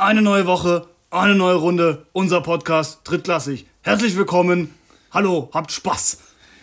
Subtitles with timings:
[0.00, 3.66] Eine neue Woche, eine neue Runde, unser Podcast drittklassig.
[3.82, 4.72] Herzlich willkommen.
[5.10, 6.18] Hallo, habt Spaß.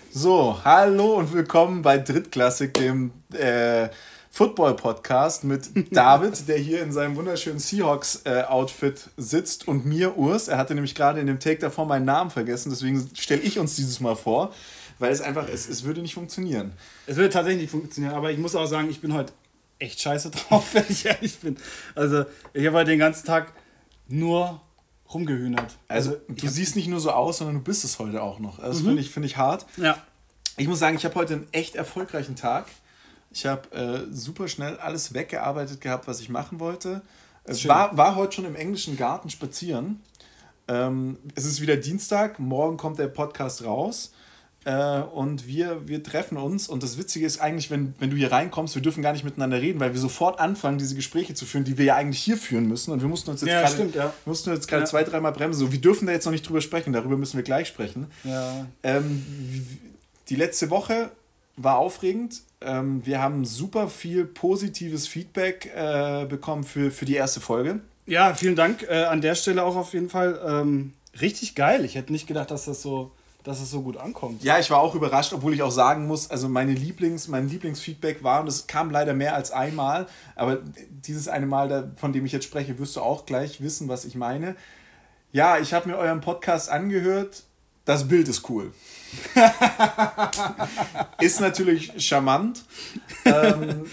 [0.10, 3.90] So, hallo und willkommen bei Drittklassik, dem äh,
[4.32, 10.48] Football-Podcast mit David, der hier in seinem wunderschönen Seahawks-Outfit äh, sitzt und mir, Urs.
[10.48, 13.76] Er hatte nämlich gerade in dem Take davor meinen Namen vergessen, deswegen stelle ich uns
[13.76, 14.54] dieses Mal vor,
[14.98, 16.72] weil es einfach, es, es würde nicht funktionieren.
[17.06, 19.34] Es würde tatsächlich nicht funktionieren, aber ich muss auch sagen, ich bin heute
[19.80, 21.58] echt scheiße drauf, wenn ich ehrlich bin.
[21.96, 23.54] Also, ich habe heute den ganzen Tag
[24.08, 24.62] nur
[25.14, 25.78] rumgehühnert.
[25.88, 28.60] Also, also du siehst nicht nur so aus, sondern du bist es heute auch noch.
[28.60, 28.88] Also, das mhm.
[28.88, 29.66] finde ich, find ich hart.
[29.78, 29.98] Ja.
[30.58, 32.68] Ich muss sagen, ich habe heute einen echt erfolgreichen Tag.
[33.32, 37.02] Ich habe äh, super schnell alles weggearbeitet gehabt, was ich machen wollte.
[37.44, 40.02] Es war, war heute schon im englischen Garten spazieren.
[40.68, 44.14] Ähm, es ist wieder Dienstag, morgen kommt der Podcast raus.
[44.66, 46.68] Äh, und wir, wir treffen uns.
[46.68, 49.62] Und das Witzige ist eigentlich, wenn, wenn du hier reinkommst, wir dürfen gar nicht miteinander
[49.62, 52.68] reden, weil wir sofort anfangen, diese Gespräche zu führen, die wir ja eigentlich hier führen
[52.68, 52.92] müssen.
[52.92, 54.14] Und wir mussten uns jetzt ja, gerade ja.
[54.26, 54.88] mussten jetzt gerade ja.
[54.88, 55.60] zwei, dreimal bremsen.
[55.60, 58.08] So, wir dürfen da jetzt noch nicht drüber sprechen, darüber müssen wir gleich sprechen.
[58.24, 58.66] Ja.
[58.82, 59.24] Ähm,
[60.30, 61.12] die letzte Woche
[61.58, 62.42] war aufregend.
[62.62, 67.82] Ähm, wir haben super viel positives Feedback äh, bekommen für, für die erste Folge.
[68.08, 70.40] Ja, vielen Dank äh, an der Stelle auch auf jeden Fall.
[70.44, 71.86] Ähm, richtig geil.
[71.86, 73.12] Ich hätte nicht gedacht, dass das so
[73.46, 74.44] dass es so gut ankommt.
[74.44, 78.24] Ja, ich war auch überrascht, obwohl ich auch sagen muss, also meine Lieblings, mein Lieblingsfeedback
[78.24, 80.58] war, und es kam leider mehr als einmal, aber
[80.90, 84.16] dieses eine Mal, von dem ich jetzt spreche, wirst du auch gleich wissen, was ich
[84.16, 84.56] meine.
[85.32, 87.44] Ja, ich habe mir euren Podcast angehört.
[87.86, 88.74] Das Bild ist cool.
[91.20, 92.66] ist natürlich charmant.
[93.26, 93.86] ähm,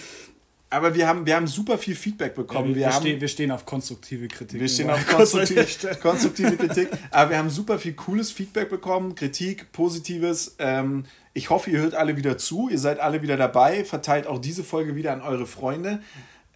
[0.73, 2.71] aber wir haben, wir haben super viel Feedback bekommen.
[2.71, 4.59] Ja, wir, wir, haben, stehen, wir stehen auf konstruktive Kritik.
[4.59, 5.67] Wir stehen auf konstruktive,
[6.01, 6.89] konstruktive Kritik.
[7.11, 10.57] Aber wir haben super viel cooles Feedback bekommen, Kritik, Positives.
[10.59, 12.71] Ähm, ich hoffe, ihr hört alle wieder zu.
[12.71, 13.85] Ihr seid alle wieder dabei.
[13.85, 16.01] Verteilt auch diese Folge wieder an eure Freunde.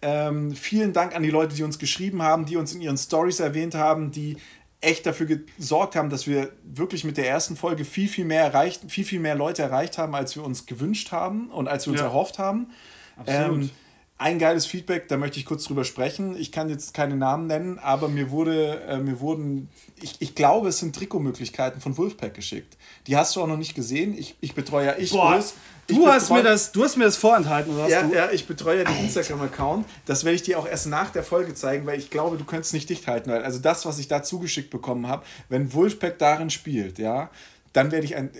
[0.01, 3.39] Ähm, vielen Dank an die Leute, die uns geschrieben haben, die uns in ihren Stories
[3.39, 4.37] erwähnt haben, die
[4.81, 8.81] echt dafür gesorgt haben, dass wir wirklich mit der ersten Folge viel, viel mehr erreicht,
[8.89, 12.01] viel, viel mehr Leute erreicht haben, als wir uns gewünscht haben und als wir uns
[12.01, 12.07] ja.
[12.07, 12.67] erhofft haben.
[13.15, 13.63] Absolut.
[13.63, 13.69] Ähm,
[14.19, 16.35] ein geiles Feedback, da möchte ich kurz drüber sprechen.
[16.37, 19.69] Ich kann jetzt keine Namen nennen, aber mir wurde, äh, mir wurden,
[20.01, 22.77] ich, ich glaube, es sind Trikotmöglichkeiten von Wolfpack geschickt.
[23.05, 24.17] Die hast du auch noch nicht gesehen.
[24.17, 25.11] Ich, ich betreue ja ich.
[25.11, 25.43] Boah,
[25.85, 27.87] du, hast mir das, du hast mir das vorenthalten, oder?
[27.87, 29.85] Ja, ja, ich betreue ja den Instagram-Account.
[30.07, 32.73] Das werde ich dir auch erst nach der Folge zeigen, weil ich glaube, du könntest
[32.73, 33.29] nicht dicht halten.
[33.29, 37.29] Weil also das, was ich da zugeschickt bekommen habe, wenn Wolfpack darin spielt, ja,
[37.73, 38.31] dann werde ich ein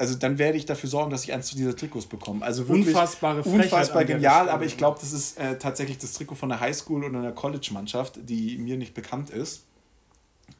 [0.00, 2.42] also dann werde ich dafür sorgen, dass ich eins zu dieser Trikots bekomme.
[2.42, 6.36] Also wirklich Unfassbare Frechheit unfassbar genial, aber ich glaube, das ist äh, tatsächlich das Trikot
[6.36, 9.66] von der Highschool oder einer College-Mannschaft, die mir nicht bekannt ist.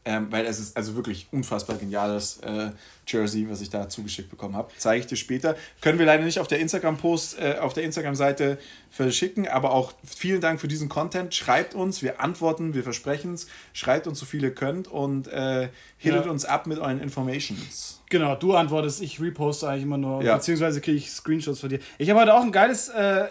[0.04, 2.70] Ähm, weil es ist also wirklich unfassbar geniales äh,
[3.06, 4.70] Jersey, was ich da zugeschickt bekommen habe.
[4.76, 5.56] Zeige ich dir später.
[5.80, 8.58] Können wir leider nicht auf der Instagram-Post, äh, auf der Instagram-Seite
[8.90, 11.34] verschicken, aber auch vielen Dank für diesen Content.
[11.34, 13.46] Schreibt uns, wir antworten, wir versprechen es.
[13.72, 15.68] Schreibt uns so viel ihr könnt und äh,
[15.98, 16.30] hittet ja.
[16.30, 18.00] uns ab mit euren Informations.
[18.08, 20.36] Genau, du antwortest, ich reposte eigentlich immer nur, ja.
[20.36, 21.78] beziehungsweise kriege ich Screenshots von dir.
[21.98, 23.26] Ich habe heute auch ein geiles, äh,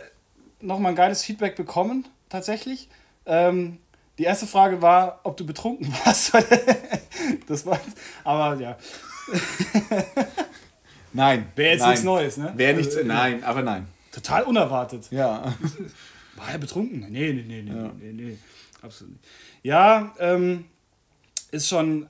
[0.62, 2.90] nochmal ein geiles Feedback bekommen, tatsächlich.
[3.26, 3.80] Ähm,
[4.20, 6.34] die erste Frage war, ob du betrunken warst.
[7.48, 7.80] das war,
[8.24, 8.78] aber ja.
[11.14, 11.48] Nein.
[11.56, 11.90] Wäre jetzt nein.
[11.90, 12.54] nichts Neues, ne?
[12.56, 13.88] Wäre nichts, also, nein, aber nein.
[14.12, 15.08] Total unerwartet.
[15.10, 15.56] Ja.
[16.36, 17.08] War er betrunken?
[17.10, 17.92] Nee, nee, nee, nee, ja.
[17.98, 18.38] nee, nee,
[18.82, 19.26] absolut nicht.
[19.64, 20.66] Ja, ähm,
[21.52, 22.08] ist schon,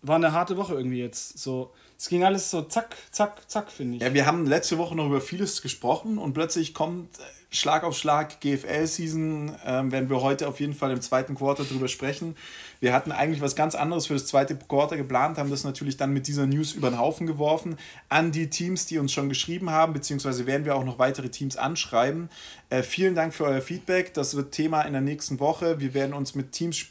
[0.00, 1.38] war eine harte Woche irgendwie jetzt.
[1.38, 4.02] So, es ging alles so zack, zack, zack, finde ich.
[4.02, 7.08] Ja, wir haben letzte Woche noch über vieles gesprochen und plötzlich kommt
[7.50, 9.56] Schlag auf Schlag GFL-Season.
[9.66, 12.36] Ähm, werden wir heute auf jeden Fall im zweiten Quarter drüber sprechen.
[12.78, 16.12] Wir hatten eigentlich was ganz anderes für das zweite Quarter geplant, haben das natürlich dann
[16.12, 17.76] mit dieser News über den Haufen geworfen
[18.08, 21.56] an die Teams, die uns schon geschrieben haben, beziehungsweise werden wir auch noch weitere Teams
[21.56, 22.30] anschreiben.
[22.70, 24.14] Äh, vielen Dank für euer Feedback.
[24.14, 25.80] Das wird Thema in der nächsten Woche.
[25.80, 26.86] Wir werden uns mit Teams,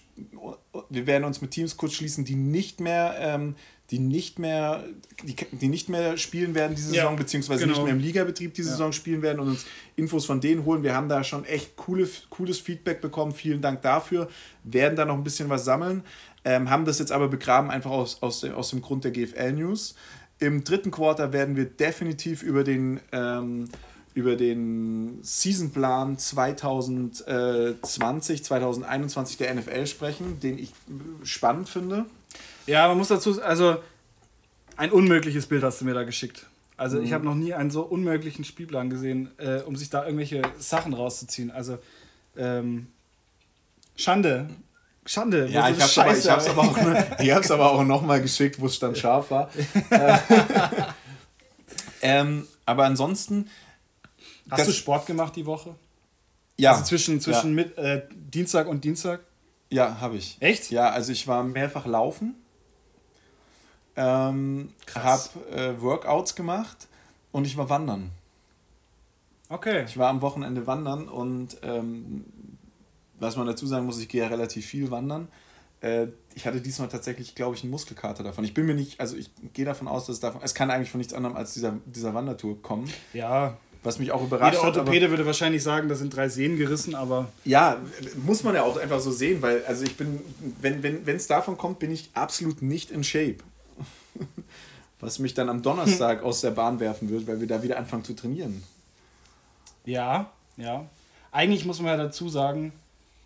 [0.90, 3.56] wir werden uns mit Teams kurz schließen, die nicht mehr ähm,
[3.92, 4.84] die nicht mehr,
[5.24, 7.74] die, die nicht mehr spielen werden diese Saison, ja, beziehungsweise genau.
[7.74, 8.76] nicht mehr im Ligabetrieb diese ja.
[8.76, 9.66] Saison spielen werden und uns
[9.96, 10.84] Infos von denen holen.
[10.84, 13.32] Wir haben da schon echt coole, cooles Feedback bekommen.
[13.32, 14.28] Vielen Dank dafür.
[14.64, 16.04] Werden da noch ein bisschen was sammeln.
[16.44, 19.96] Ähm, haben das jetzt aber begraben, einfach aus, aus, aus dem Grund der GFL-News.
[20.40, 23.70] Im dritten Quarter werden wir definitiv über den, ähm,
[24.14, 30.74] über den Seasonplan 2020, 2021 der NFL sprechen, den ich
[31.24, 32.06] spannend finde.
[32.68, 33.78] Ja, man muss dazu, also
[34.76, 36.46] ein unmögliches Bild hast du mir da geschickt.
[36.78, 37.06] Also mhm.
[37.06, 40.94] ich habe noch nie einen so unmöglichen Spielplan gesehen, äh, um sich da irgendwelche Sachen
[40.94, 41.50] rauszuziehen.
[41.50, 41.80] Also
[42.38, 42.88] ähm,
[43.96, 44.50] Schande.
[45.06, 45.48] Schande.
[45.48, 48.78] Ja, ich habe es aber, aber, auch, ich hab's aber auch nochmal geschickt, wo es
[48.78, 49.50] dann scharf war.
[52.02, 53.50] ähm, aber ansonsten.
[54.50, 55.76] Hast du Sport gemacht die Woche?
[56.58, 56.74] Ja.
[56.74, 57.64] Also zwischen, zwischen ja.
[57.64, 59.22] Mit, äh, Dienstag und Dienstag?
[59.70, 60.38] Ja, habe ich.
[60.40, 60.72] Echt?
[60.72, 62.36] Ja, also ich war mehrfach laufen.
[63.98, 65.32] Ähm, Krass.
[65.34, 66.88] Hab äh, Workouts gemacht
[67.32, 68.12] und ich war wandern.
[69.50, 69.86] Okay.
[69.86, 72.26] Ich war am Wochenende wandern und ähm,
[73.20, 75.28] was man dazu sagen muss, ich gehe ja relativ viel wandern.
[75.82, 78.44] Äh, ich hatte diesmal tatsächlich, glaube ich, einen Muskelkater davon.
[78.44, 80.92] Ich bin mir nicht, also ich gehe davon aus, dass es davon, es kann eigentlich
[80.92, 82.92] von nichts anderem als dieser, dieser Wandertour kommen.
[83.14, 83.58] Ja.
[83.84, 86.94] Was mich auch überrascht Jeder Orthopäde hat, würde wahrscheinlich sagen, da sind drei Sehnen gerissen,
[86.94, 87.30] aber.
[87.46, 87.78] Ja,
[88.26, 90.20] muss man ja auch einfach so sehen, weil, also ich bin,
[90.62, 93.38] wenn es wenn, davon kommt, bin ich absolut nicht in Shape.
[95.00, 98.04] Was mich dann am Donnerstag aus der Bahn werfen wird, weil wir da wieder anfangen
[98.04, 98.64] zu trainieren.
[99.86, 100.86] Ja, ja.
[101.32, 102.74] Eigentlich muss man ja dazu sagen,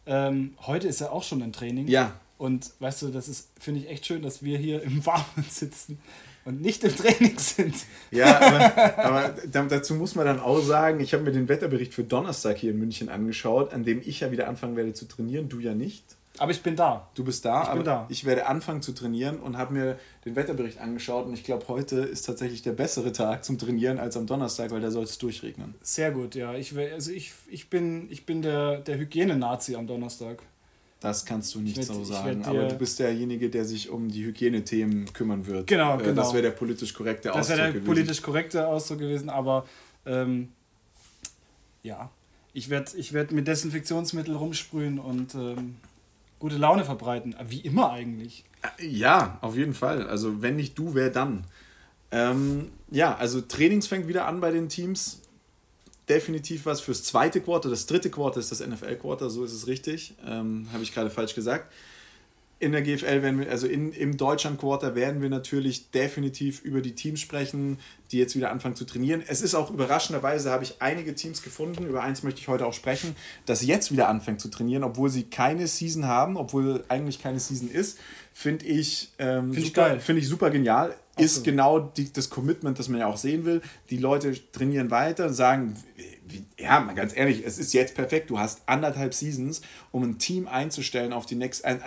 [0.06, 1.88] ähm, heute ist ja auch schon ein Training.
[1.88, 2.14] Ja.
[2.38, 6.00] Und weißt du, das ist, finde ich echt schön, dass wir hier im Warmen sitzen
[6.44, 7.76] und nicht im Training sind.
[8.10, 12.04] Ja, aber, aber dazu muss man dann auch sagen, ich habe mir den Wetterbericht für
[12.04, 15.60] Donnerstag hier in München angeschaut, an dem ich ja wieder anfangen werde zu trainieren, du
[15.60, 16.04] ja nicht.
[16.38, 17.10] Aber ich bin da.
[17.14, 18.06] Du bist da, ich aber da.
[18.10, 21.98] ich werde anfangen zu trainieren und habe mir den Wetterbericht angeschaut und ich glaube, heute
[21.98, 25.76] ist tatsächlich der bessere Tag zum Trainieren als am Donnerstag, weil da soll es durchregnen.
[25.82, 26.56] Sehr gut, ja.
[26.56, 30.42] Ich, also ich, ich bin, ich bin der, der Hygiene-Nazi am Donnerstag.
[31.02, 34.24] Das kannst du nicht werd, so sagen, aber du bist derjenige, der sich um die
[34.24, 35.66] Hygienethemen kümmern wird.
[35.66, 36.14] Genau, äh, genau.
[36.14, 37.58] Das wäre der politisch korrekte Ausdruck gewesen.
[37.58, 39.66] Das wäre der politisch korrekte Ausdruck gewesen, aber
[40.06, 40.50] ähm,
[41.82, 42.12] ja,
[42.54, 45.78] ich werde ich werd mit Desinfektionsmittel rumsprühen und ähm,
[46.42, 47.36] gute Laune verbreiten.
[47.48, 48.44] Wie immer eigentlich.
[48.80, 50.08] Ja, auf jeden Fall.
[50.08, 51.46] Also wenn nicht du, wer dann?
[52.12, 55.22] Ähm, ja, also Trainings fängt wieder an bei den Teams.
[56.10, 57.70] Definitiv was fürs zweite Quarter.
[57.70, 60.16] Das dritte Quarter ist das NFL-Quarter, so ist es richtig.
[60.26, 61.72] Ähm, Habe ich gerade falsch gesagt
[62.62, 66.94] in der GFL werden wir, also in, im Deutschland-Quarter werden wir natürlich definitiv über die
[66.94, 67.80] Teams sprechen,
[68.12, 69.24] die jetzt wieder anfangen zu trainieren.
[69.26, 72.74] Es ist auch überraschenderweise, habe ich einige Teams gefunden, über eins möchte ich heute auch
[72.74, 73.16] sprechen,
[73.48, 77.72] das jetzt wieder anfängt zu trainieren, obwohl sie keine Season haben, obwohl eigentlich keine Season
[77.72, 77.98] ist,
[78.32, 80.96] finde ich, ähm, find super, ich, find ich super genial.
[81.16, 81.20] Absolut.
[81.32, 83.62] Ist genau die, das Commitment, das man ja auch sehen will.
[83.90, 85.76] Die Leute trainieren weiter, sagen,
[86.60, 88.30] ja, mal ganz ehrlich, es ist jetzt perfekt.
[88.30, 89.62] Du hast anderthalb Seasons,
[89.92, 91.80] um ein Team einzustellen auf die nächste,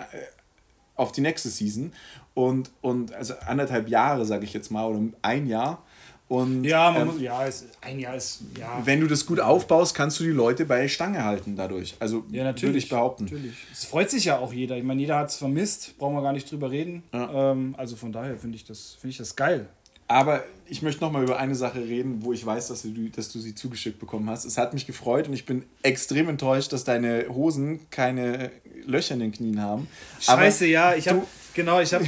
[0.95, 1.91] auf die nächste Season.
[2.33, 5.83] Und, und also anderthalb Jahre, sage ich jetzt mal, oder ein Jahr.
[6.27, 8.41] Und, ja, man ähm, muss, ja es, ein Jahr ist.
[8.59, 8.81] Ja.
[8.83, 11.95] Wenn du das gut aufbaust, kannst du die Leute bei Stange halten dadurch.
[11.99, 13.25] Also ja, würde ich behaupten.
[13.25, 13.53] Natürlich.
[13.71, 14.75] Es freut sich ja auch jeder.
[14.75, 17.03] Ich meine, jeder hat es vermisst, brauchen wir gar nicht drüber reden.
[17.13, 17.51] Ja.
[17.51, 19.67] Ähm, also von daher finde ich, das, find ich das geil.
[20.07, 23.31] Aber ich möchte noch mal über eine Sache reden, wo ich weiß, dass du, dass
[23.31, 24.45] du sie zugeschickt bekommen hast.
[24.45, 28.51] Es hat mich gefreut und ich bin extrem enttäuscht, dass deine Hosen keine
[28.85, 29.87] Löcher in den Knien haben.
[30.19, 31.23] Scheiße, Aber ja, ich habe
[31.53, 32.05] genau, ich habe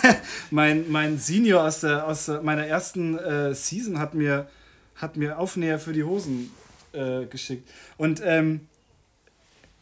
[0.50, 4.48] mein, mein Senior aus der aus meiner ersten äh, Season hat mir
[4.96, 6.50] hat mir Aufnäher für die Hosen
[6.92, 8.68] äh, geschickt und ähm,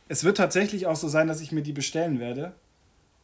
[0.08, 2.52] es wird tatsächlich auch so sein, dass ich mir die bestellen werde.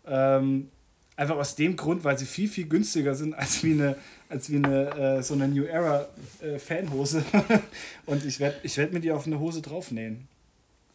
[0.07, 0.69] Ähm,
[1.17, 3.97] Einfach aus dem Grund, weil sie viel, viel günstiger sind als wie eine,
[4.29, 6.09] als wie eine äh, so eine New Era
[6.43, 7.25] äh, Fanhose.
[8.07, 10.27] Und ich werde ich werd mir die auf eine Hose draufnähen.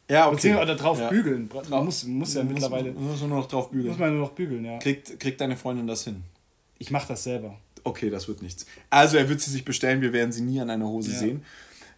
[0.10, 0.56] Ja, okay.
[0.56, 1.10] Oder drauf ja.
[1.10, 1.50] bügeln.
[1.69, 2.92] Man muss, muss ja muss, mittlerweile.
[2.92, 3.89] Muss man nur noch drauf bügeln.
[3.89, 4.80] Muss man nur noch bügeln, ja.
[4.80, 6.24] Kriegt, kriegt deine Freundin das hin?
[6.80, 7.56] Ich mache das selber.
[7.83, 8.66] Okay, das wird nichts.
[8.89, 11.19] Also er wird sie sich bestellen, wir werden sie nie an einer Hose ja.
[11.19, 11.45] sehen.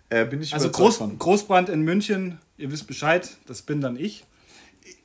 [0.10, 1.18] Äh, bin ich also Groß, von.
[1.18, 4.26] Großbrand in München, ihr wisst Bescheid, das bin dann ich.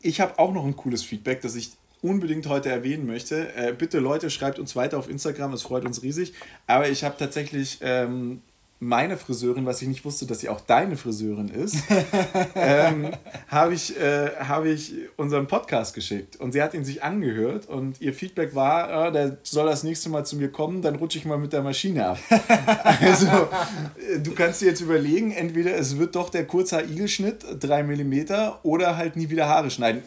[0.00, 1.70] Ich habe auch noch ein cooles Feedback, das ich
[2.02, 3.54] unbedingt heute erwähnen möchte.
[3.54, 6.34] Äh, bitte Leute, schreibt uns weiter auf Instagram, es freut uns riesig.
[6.66, 8.42] Aber ich habe tatsächlich ähm,
[8.78, 11.76] meine Friseurin, was ich nicht wusste, dass sie auch deine Friseurin ist,
[12.54, 13.10] ähm,
[13.48, 16.36] habe ich, äh, hab ich unseren Podcast geschickt.
[16.36, 20.10] Und sie hat ihn sich angehört und ihr Feedback war, oh, der soll das nächste
[20.10, 22.18] Mal zu mir kommen, dann rutsche ich mal mit der Maschine ab.
[23.00, 28.26] also, äh, du kannst dir jetzt überlegen, entweder es wird doch der Kurzhaar-Igelschnitt, 3 mm,
[28.62, 30.02] oder halt nie wieder Haare schneiden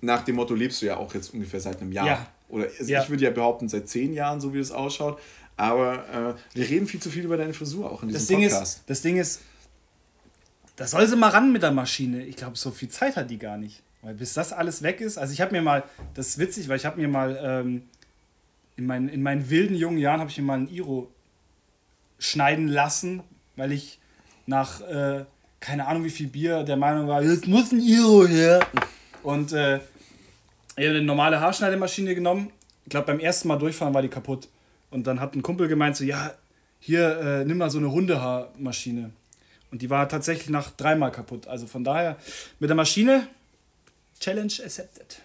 [0.00, 2.06] nach dem Motto lebst du ja auch jetzt ungefähr seit einem Jahr.
[2.06, 2.26] Ja.
[2.48, 3.02] Oder also ja.
[3.02, 5.18] ich würde ja behaupten, seit zehn Jahren, so wie es ausschaut.
[5.56, 8.40] Aber äh, wir reden viel zu viel über deine Frisur auch in diesem das Ding
[8.40, 8.78] Podcast.
[8.78, 9.40] Ist, das Ding ist,
[10.76, 12.24] da soll sie mal ran mit der Maschine.
[12.24, 13.82] Ich glaube, so viel Zeit hat die gar nicht.
[14.02, 16.78] Weil bis das alles weg ist, also ich habe mir mal, das ist witzig, weil
[16.78, 17.82] ich habe mir mal ähm,
[18.76, 21.12] in, meinen, in meinen wilden jungen Jahren habe ich mir mal ein Iro
[22.18, 23.22] schneiden lassen,
[23.56, 23.98] weil ich
[24.46, 25.26] nach äh,
[25.60, 28.66] keine Ahnung wie viel Bier der Meinung war, jetzt muss ein Iro her.
[29.22, 29.76] Und äh,
[30.76, 32.52] ich habe eine normale Haarschneidemaschine genommen.
[32.84, 34.48] Ich glaube, beim ersten Mal durchfahren war die kaputt.
[34.90, 36.32] Und dann hat ein Kumpel gemeint, so, ja,
[36.78, 39.10] hier, äh, nimm mal so eine Hundehaarmaschine.
[39.70, 41.46] Und die war tatsächlich nach dreimal kaputt.
[41.46, 42.16] Also von daher,
[42.58, 43.28] mit der Maschine,
[44.18, 45.20] Challenge accepted.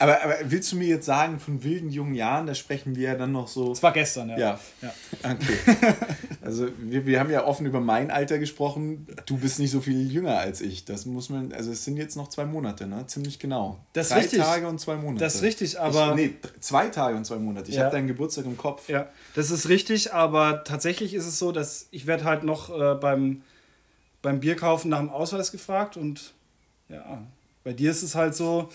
[0.00, 3.14] Aber, aber willst du mir jetzt sagen, von wilden jungen Jahren, da sprechen wir ja
[3.16, 3.70] dann noch so.
[3.70, 4.38] Das war gestern, ja.
[4.38, 4.60] Ja.
[4.82, 4.94] ja.
[5.24, 5.94] Okay.
[6.40, 9.06] Also wir, wir haben ja offen über mein Alter gesprochen.
[9.26, 10.86] Du bist nicht so viel jünger als ich.
[10.86, 13.06] Das muss man, also es sind jetzt noch zwei Monate, ne?
[13.06, 13.80] Ziemlich genau.
[13.92, 14.40] Das Drei ist richtig.
[14.40, 15.22] Tage und zwei Monate.
[15.22, 16.10] Das ist richtig, aber.
[16.10, 17.68] Ich, nee, zwei Tage und zwei Monate.
[17.68, 17.84] Ich Ja.
[17.84, 18.88] habe deinen Geburtstag im Kopf.
[18.88, 22.94] Ja, das ist richtig, aber tatsächlich ist es so, dass ich werde halt noch äh,
[22.94, 23.42] beim,
[24.22, 26.32] beim Bierkaufen nach dem Ausweis gefragt und
[26.88, 27.20] ja,
[27.62, 28.70] bei dir ist es halt so,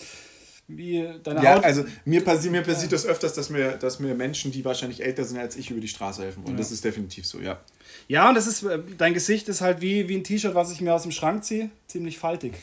[0.68, 1.64] wie deine Ja, Haut.
[1.64, 5.24] also mir, passi mir passiert das öfters, dass mir, dass mir Menschen, die wahrscheinlich älter
[5.24, 6.54] sind als ich, über die Straße helfen wollen.
[6.54, 6.58] Ja.
[6.58, 7.60] Das ist definitiv so, ja.
[8.08, 10.80] ja, und das ist, äh, dein Gesicht ist halt wie, wie ein T-Shirt, was ich
[10.80, 12.54] mir aus dem Schrank ziehe, ziemlich faltig.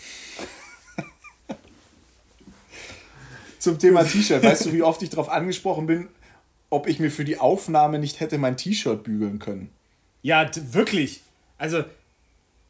[3.59, 4.43] Zum Thema T-Shirt.
[4.43, 6.07] Weißt du, wie oft ich darauf angesprochen bin,
[6.71, 9.69] ob ich mir für die Aufnahme nicht hätte mein T-Shirt bügeln können?
[10.23, 11.21] Ja, wirklich.
[11.59, 11.83] Also,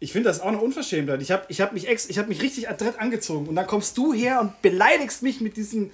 [0.02, 1.22] ich finde das auch eine Unverschämtheit.
[1.22, 3.98] Ich habe ich hab mich, ex ich hab mich richtig adrett angezogen und dann kommst
[3.98, 5.92] du her und beleidigst mich mit diesem.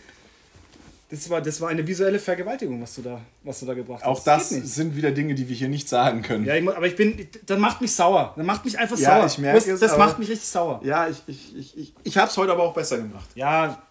[1.10, 4.08] Das war, das war eine visuelle Vergewaltigung, was du da, was du da gebracht hast.
[4.10, 4.68] Auch das nicht.
[4.68, 6.44] sind wieder Dinge, die wir hier nicht sagen können.
[6.44, 7.28] Ja, ich, mu- aber ich bin.
[7.46, 8.34] Das macht mich sauer.
[8.36, 9.26] Das macht mich einfach Ja, sauer.
[9.28, 10.82] ich merke das, es, Das macht mich richtig sauer.
[10.84, 13.30] Ja, ich, ich, ich, ich, ich habe es heute aber auch besser gemacht.
[13.36, 13.82] Ja,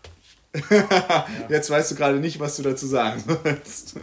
[1.48, 3.94] Jetzt weißt du gerade nicht, was du dazu sagen sollst.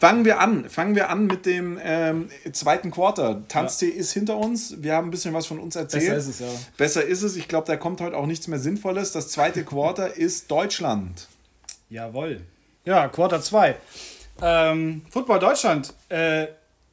[0.00, 0.70] Fangen wir an.
[0.70, 3.42] Fangen wir an mit dem ähm, zweiten Quarter.
[3.48, 4.82] Tanztee ist hinter uns.
[4.82, 6.04] Wir haben ein bisschen was von uns erzählt.
[6.04, 6.46] besser ist es, ja.
[6.78, 7.36] Besser ist es.
[7.36, 9.12] Ich glaube, da kommt heute auch nichts mehr Sinnvolles.
[9.12, 11.28] Das zweite Quarter ist Deutschland.
[11.90, 12.40] Jawohl.
[12.86, 13.76] Ja, Quarter 2.
[14.40, 15.92] Ähm, Football Deutschland.
[16.08, 16.46] Äh,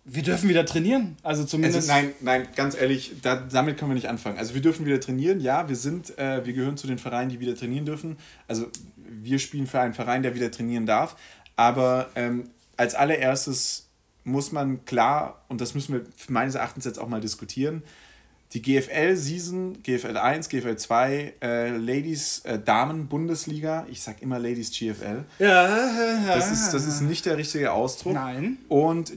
[0.03, 1.15] wir dürfen wieder trainieren.
[1.23, 1.89] Also zumindest.
[1.89, 4.37] Also, nein, nein, ganz ehrlich, da, damit können wir nicht anfangen.
[4.37, 7.39] Also wir dürfen wieder trainieren, ja, wir sind, äh, wir gehören zu den Vereinen, die
[7.39, 8.17] wieder trainieren dürfen.
[8.49, 11.15] Also wir spielen für einen Verein, der wieder trainieren darf.
[11.55, 13.89] Aber ähm, als allererstes
[14.23, 17.83] muss man klar, und das müssen wir meines Erachtens jetzt auch mal diskutieren,
[18.53, 25.25] die GFL-Season, GFL 1, GFL 2, äh, Ladies, äh, Damen-Bundesliga, ich sag immer Ladies GFL,
[25.39, 28.13] Ja, das ist, das ist nicht der richtige Ausdruck.
[28.13, 28.57] Nein.
[28.69, 29.11] Und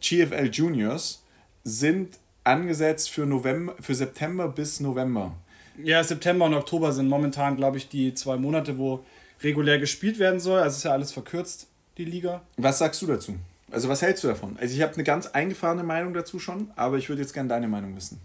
[0.00, 1.22] GFL Juniors
[1.62, 5.36] sind angesetzt für, November, für September bis November.
[5.82, 9.04] Ja, September und Oktober sind momentan, glaube ich, die zwei Monate, wo
[9.42, 10.60] regulär gespielt werden soll.
[10.60, 11.68] Also ist ja alles verkürzt,
[11.98, 12.42] die Liga.
[12.56, 13.36] Was sagst du dazu?
[13.70, 14.56] Also was hältst du davon?
[14.60, 17.68] Also ich habe eine ganz eingefahrene Meinung dazu schon, aber ich würde jetzt gerne deine
[17.68, 18.20] Meinung wissen.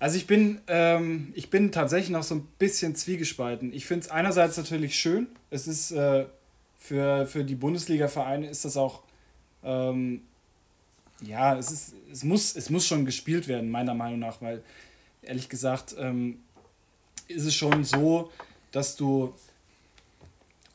[0.00, 3.72] Also ich bin, ähm, ich bin tatsächlich noch so ein bisschen zwiegespalten.
[3.72, 5.26] Ich finde es einerseits natürlich schön.
[5.50, 6.26] Es ist äh,
[6.78, 9.02] für, für die Bundesliga-Vereine ist das auch,
[9.64, 10.22] ähm,
[11.20, 14.62] ja, es, ist, es, muss, es muss schon gespielt werden, meiner Meinung nach, weil
[15.22, 16.38] ehrlich gesagt ähm,
[17.26, 18.30] ist es schon so,
[18.70, 19.34] dass du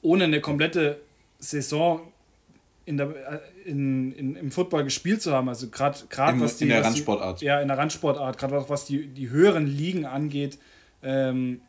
[0.02, 1.00] ohne eine komplette
[1.44, 2.02] Saison
[2.86, 6.70] in der, äh, in, in, im Football gespielt zu haben, also gerade was die in
[6.70, 7.42] der Randsportart.
[7.42, 10.58] Die, ja, in der Randsportart, gerade was, was die, die höheren Ligen angeht
[11.02, 11.62] ähm,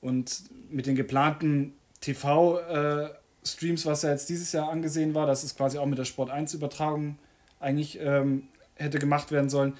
[0.00, 5.78] und mit den geplanten TV-Streams, was ja jetzt dieses Jahr angesehen war, dass es quasi
[5.78, 7.18] auch mit der Sport 1-Übertragung
[7.60, 9.74] eigentlich ähm, hätte gemacht werden sollen.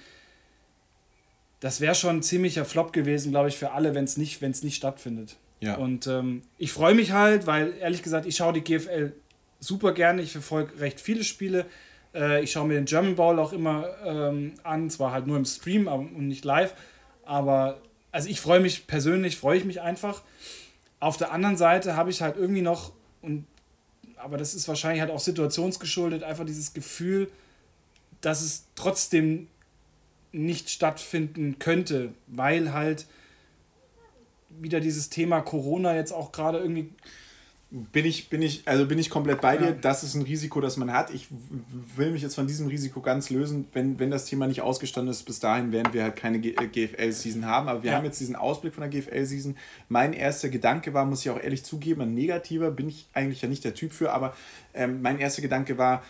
[1.59, 4.63] Das wäre schon ein ziemlicher Flop gewesen, glaube ich, für alle, wenn es nicht, wenn's
[4.63, 5.37] nicht stattfindet.
[5.63, 5.77] Ja.
[5.77, 9.13] Und ähm, ich freue mich halt, weil ehrlich gesagt, ich schaue die GFL
[9.61, 10.21] super gerne.
[10.21, 11.67] Ich verfolge recht viele Spiele.
[12.13, 15.45] Äh, ich schaue mir den German Bowl auch immer ähm, an, zwar halt nur im
[15.45, 16.75] Stream aber, und nicht live.
[17.25, 20.23] Aber also ich freue mich persönlich, freue ich mich einfach.
[20.99, 23.47] Auf der anderen Seite habe ich halt irgendwie noch, und
[24.17, 27.31] aber das ist wahrscheinlich halt auch situationsgeschuldet, einfach dieses Gefühl,
[28.21, 29.47] dass es trotzdem
[30.33, 33.07] nicht stattfinden könnte, weil halt
[34.63, 36.91] wieder dieses Thema Corona jetzt auch gerade irgendwie
[37.71, 39.69] Bin ich, bin ich, also bin ich komplett bei dir.
[39.69, 39.73] Ja.
[39.73, 41.09] Das ist ein Risiko, das man hat.
[41.15, 41.29] Ich
[41.97, 43.67] will mich jetzt von diesem Risiko ganz lösen.
[43.73, 46.67] Wenn, wenn das Thema nicht ausgestanden ist, bis dahin werden wir halt keine G- äh,
[46.67, 47.69] GFL-Season haben.
[47.69, 47.97] Aber wir Ja.
[47.97, 49.57] haben jetzt diesen Ausblick von der GFL-Season.
[49.89, 53.49] Mein erster Gedanke war, muss ich auch ehrlich zugeben, ein negativer, bin ich eigentlich ja
[53.49, 54.37] nicht der Typ für, aber
[54.75, 56.03] ähm, mein erster Gedanke war,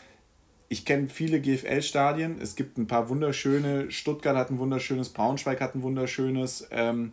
[0.68, 2.40] ich kenne viele GFL-Stadien.
[2.40, 3.88] Es gibt ein paar wunderschöne.
[3.92, 6.66] Stuttgart hat ein wunderschönes, Braunschweig hat ein wunderschönes.
[6.72, 7.12] Ähm,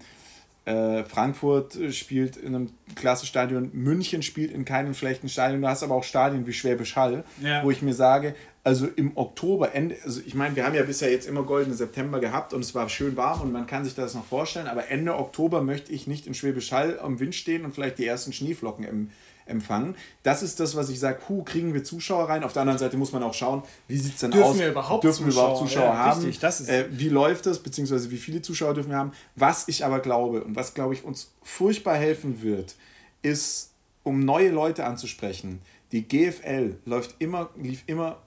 [0.69, 5.61] äh, Frankfurt äh, spielt in einem klasse Stadion, München spielt in keinem schlechten Stadion.
[5.61, 7.63] Du hast aber auch Stadien wie Schwäbisch Hall, Ja.
[7.63, 11.09] wo ich mir sage, also im Oktober, Ende, also ich meine, wir haben ja bisher
[11.11, 14.13] jetzt immer goldene September gehabt und es war schön warm und man kann sich das
[14.13, 17.73] noch vorstellen, aber Ende Oktober möchte ich nicht in Schwäbisch Hall am Wind stehen und
[17.73, 19.09] vielleicht die ersten Schneeflocken im,
[19.49, 19.95] empfangen.
[20.23, 22.43] Das ist das, was ich sage, hu, kriegen wir Zuschauer rein.
[22.43, 24.59] Auf der anderen Seite muss man auch schauen, wie sieht es denn Dürfen aus?
[24.59, 25.67] wir überhaupt dürfen wir überhaupt Zuschauer?
[25.83, 26.21] Zuschauer Ja, haben?
[26.21, 29.11] richtig, das ist- äh, wie läuft das, beziehungsweise wie viele Zuschauer dürfen wir haben.
[29.35, 32.75] Was ich aber glaube und was, glaube ich, uns furchtbar helfen wird,
[33.21, 33.71] ist,
[34.03, 38.17] um neue Leute anzusprechen, die GFL läuft immer, lief immer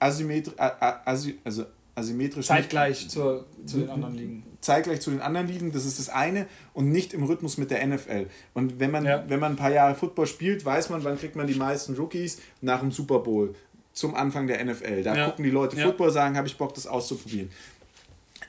[0.00, 1.64] asymmetrisch, also
[1.94, 2.46] asymmetrisch.
[2.46, 4.42] zeitgleich zur, zu den anderen Ligen.
[4.64, 7.86] Zeitgleich zu den anderen Ligen, das ist das eine und nicht im Rhythmus mit der
[7.86, 8.26] NFL.
[8.54, 9.24] Und wenn man, ja.
[9.28, 12.40] wenn man ein paar Jahre Football spielt, weiß man, wann kriegt man die meisten Rookies
[12.60, 13.54] nach dem Super Bowl
[13.92, 15.02] zum Anfang der NFL.
[15.02, 15.26] Da ja.
[15.26, 15.86] gucken die Leute ja.
[15.86, 17.50] Football, sagen, habe ich Bock, das auszuprobieren.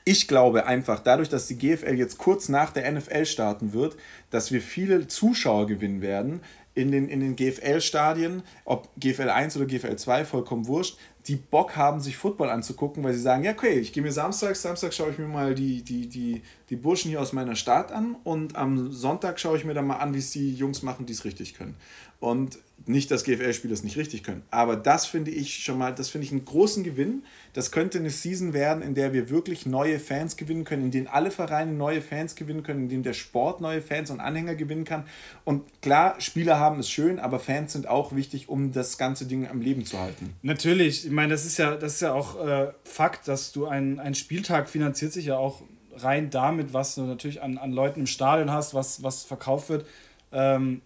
[0.04, 3.96] Ich glaube einfach, dadurch, dass die GFL jetzt kurz nach der NFL starten wird,
[4.30, 6.40] dass wir viele Zuschauer gewinnen werden
[6.76, 11.74] in den, in den GFL-Stadien, ob GFL 1 oder GFL 2, vollkommen wurscht, die Bock
[11.74, 15.10] haben, sich Football anzugucken, weil sie sagen, ja, okay, ich gehe mir samstags, Samstag schaue
[15.10, 18.92] ich mir mal die, die, die, die Burschen hier aus meiner Stadt an und am
[18.92, 21.54] Sonntag schaue ich mir dann mal an, wie es die Jungs machen, die es richtig
[21.54, 21.76] können.
[22.18, 26.08] Und nicht, dass GFL-Spieler es nicht richtig können, aber das finde ich schon mal, das
[26.08, 27.24] finde ich einen großen Gewinn.
[27.52, 31.06] Das könnte eine Season werden, in der wir wirklich neue Fans gewinnen können, in denen
[31.06, 34.84] alle Vereine neue Fans gewinnen können, in denen der Sport neue Fans und Anhänger gewinnen
[34.84, 35.04] kann.
[35.44, 39.48] Und klar, Spieler haben es schön, aber Fans sind auch wichtig, um das ganze Ding
[39.48, 40.34] am Leben zu halten.
[40.42, 43.98] Natürlich, ich meine, das ist ja, das ist ja auch äh, Fakt, dass du ein,
[43.98, 45.62] ein Spieltag finanziert sich ja auch
[45.96, 49.86] rein damit, was du natürlich an, an Leuten im Stadion hast, was, was verkauft wird.
[50.32, 50.82] Ähm,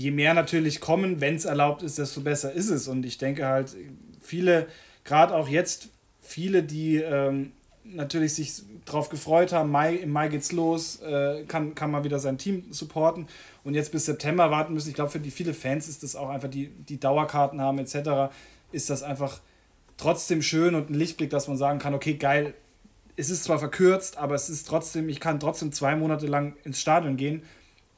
[0.00, 2.88] je mehr natürlich kommen, wenn es erlaubt ist, desto besser ist es.
[2.88, 3.76] Und ich denke halt,
[4.18, 4.66] viele,
[5.04, 5.90] gerade auch jetzt,
[6.22, 7.52] viele, die ähm,
[7.84, 12.18] natürlich sich darauf gefreut haben, Mai, im Mai geht's los, äh, kann, kann man wieder
[12.18, 13.26] sein Team supporten
[13.62, 14.88] und jetzt bis September warten müssen.
[14.88, 18.32] Ich glaube, für die viele Fans ist das auch einfach, die, die Dauerkarten haben etc.,
[18.72, 19.40] ist das einfach
[19.98, 22.54] trotzdem schön und ein Lichtblick, dass man sagen kann, okay, geil,
[23.16, 26.80] es ist zwar verkürzt, aber es ist trotzdem, ich kann trotzdem zwei Monate lang ins
[26.80, 27.42] Stadion gehen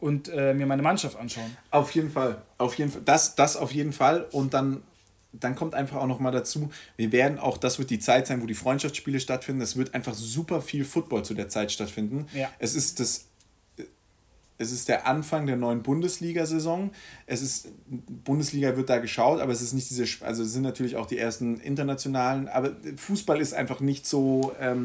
[0.03, 1.57] und äh, mir meine Mannschaft anschauen.
[1.71, 2.43] Auf jeden Fall.
[2.59, 3.03] Auf jeden Fall.
[3.05, 4.27] Das, das auf jeden Fall.
[4.33, 4.83] Und dann,
[5.33, 8.43] dann kommt einfach auch noch mal dazu, wir werden auch, das wird die Zeit sein,
[8.43, 9.63] wo die Freundschaftsspiele stattfinden.
[9.63, 12.27] Es wird einfach super viel Football zu der Zeit stattfinden.
[12.35, 12.51] Ja.
[12.59, 13.27] Es ist das.
[14.59, 16.91] Es ist der Anfang der neuen Bundesliga-Saison.
[17.27, 20.95] Es ist, Bundesliga wird da geschaut, aber es ist nicht diese, also es sind natürlich
[20.95, 24.85] auch die ersten internationalen, aber Fußball ist einfach nicht so, ähm,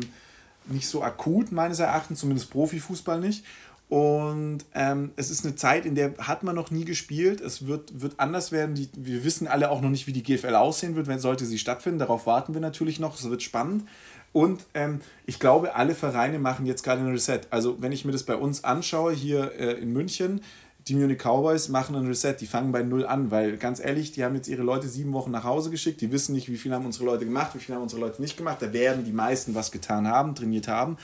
[0.66, 3.46] nicht so akut, meines Erachtens, zumindest Profifußball nicht.
[3.90, 7.40] Und ähm, es ist eine Zeit, in der hat man noch nie gespielt.
[7.40, 8.76] Es wird, wird anders werden.
[8.76, 11.58] Die, wir wissen alle auch noch nicht, wie die GFL aussehen wird, wenn sollte sie
[11.58, 12.00] stattfinden.
[12.00, 13.18] Darauf warten wir natürlich noch.
[13.18, 13.88] Es wird spannend.
[14.34, 17.42] Und ähm, ich glaube, alle Vereine machen jetzt gerade ein Reset.
[17.50, 20.42] Also wenn ich mir das bei uns anschaue, hier äh, in München,
[20.88, 22.36] die Munich Cowboys machen ein Reset.
[22.40, 25.32] Die fangen bei Null an, weil ganz ehrlich, die haben jetzt ihre Leute sieben Wochen
[25.32, 26.02] nach Hause geschickt.
[26.02, 28.38] Die wissen nicht, wie viel haben unsere Leute gemacht, wie viel haben unsere Leute nicht
[28.38, 28.62] gemacht.
[28.62, 30.98] Da werden die meisten was getan haben, trainiert haben.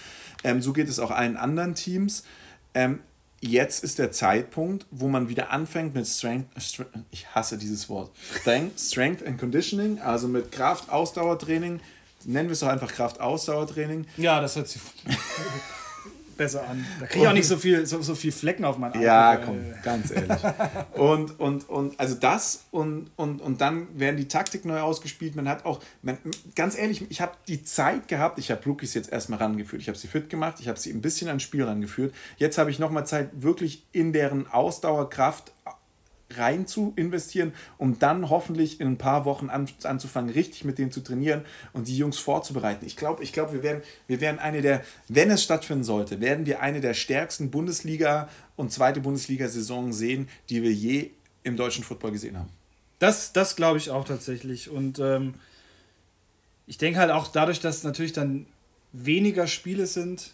[0.44, 2.24] Ähm, so geht es auch allen anderen Teams.
[2.74, 3.02] Ähm,
[3.42, 6.48] jetzt ist der Zeitpunkt, wo man wieder anfängt mit Strength,
[7.12, 11.82] ich hasse dieses Wort, Strength, Strength and Conditioning, also mit Kraft-Ausdauertraining.
[12.26, 14.08] Nennen wir es doch einfach Kraft-Ausdauertraining.
[14.18, 14.82] Ja, das hört sich
[16.38, 16.86] besser an.
[17.00, 19.02] Da kriege ich auch nicht so viel, so, so viel Flecken auf meinen Arm.
[19.02, 20.42] Ja, komm, ganz ehrlich.
[20.94, 25.36] Und, und, und also das und, und, und dann werden die Taktik neu ausgespielt.
[25.36, 26.18] Man hat auch, man,
[26.56, 29.82] ganz ehrlich, ich habe die Zeit gehabt, ich habe Rookies jetzt erstmal rangeführt.
[29.82, 32.14] Ich habe sie fit gemacht, ich habe sie ein bisschen ans Spiel rangeführt.
[32.38, 35.52] Jetzt habe ich nochmal Zeit, wirklich in deren Ausdauerkraft
[36.32, 40.92] rein zu investieren, um dann hoffentlich in ein paar Wochen an, anzufangen, richtig mit denen
[40.92, 42.86] zu trainieren und die Jungs vorzubereiten.
[42.86, 46.46] Ich glaube, ich glaub, wir, werden, wir werden eine der, wenn es stattfinden sollte, werden
[46.46, 51.12] wir eine der stärksten Bundesliga- und zweite Bundesliga-Saison sehen, die wir je
[51.44, 52.50] im deutschen Football gesehen haben.
[53.00, 54.70] Das, das glaube ich auch tatsächlich.
[54.70, 55.36] Und ähm,
[56.68, 58.46] ich denke halt auch dadurch, dass natürlich dann
[58.94, 60.32] weniger Spiele sind,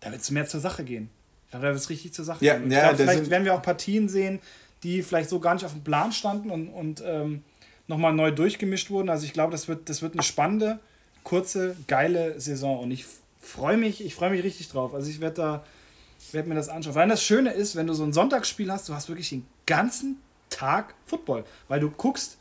[0.00, 1.10] da wird es mehr zur Sache gehen.
[1.44, 2.70] Ich glaube, da wird es richtig zur Sache ja, gehen.
[2.70, 4.38] Ja, glaub, vielleicht werden wir auch Partien sehen,
[4.82, 7.42] die vielleicht so gar nicht auf dem Plan standen und, und ähm,
[7.86, 9.10] nochmal neu durchgemischt wurden.
[9.10, 10.78] Also ich glaube, das wird, das wird eine spannende,
[11.24, 13.04] kurze, geile Saison und ich
[13.40, 14.94] freue mich, ich freue mich richtig drauf.
[14.94, 15.64] Also ich werde da,
[16.32, 16.94] werde mir das anschauen.
[16.94, 20.20] Weil das Schöne ist, wenn du so ein Sonntagsspiel hast, du hast wirklich den ganzen
[20.48, 22.38] Tag Football, weil du guckst,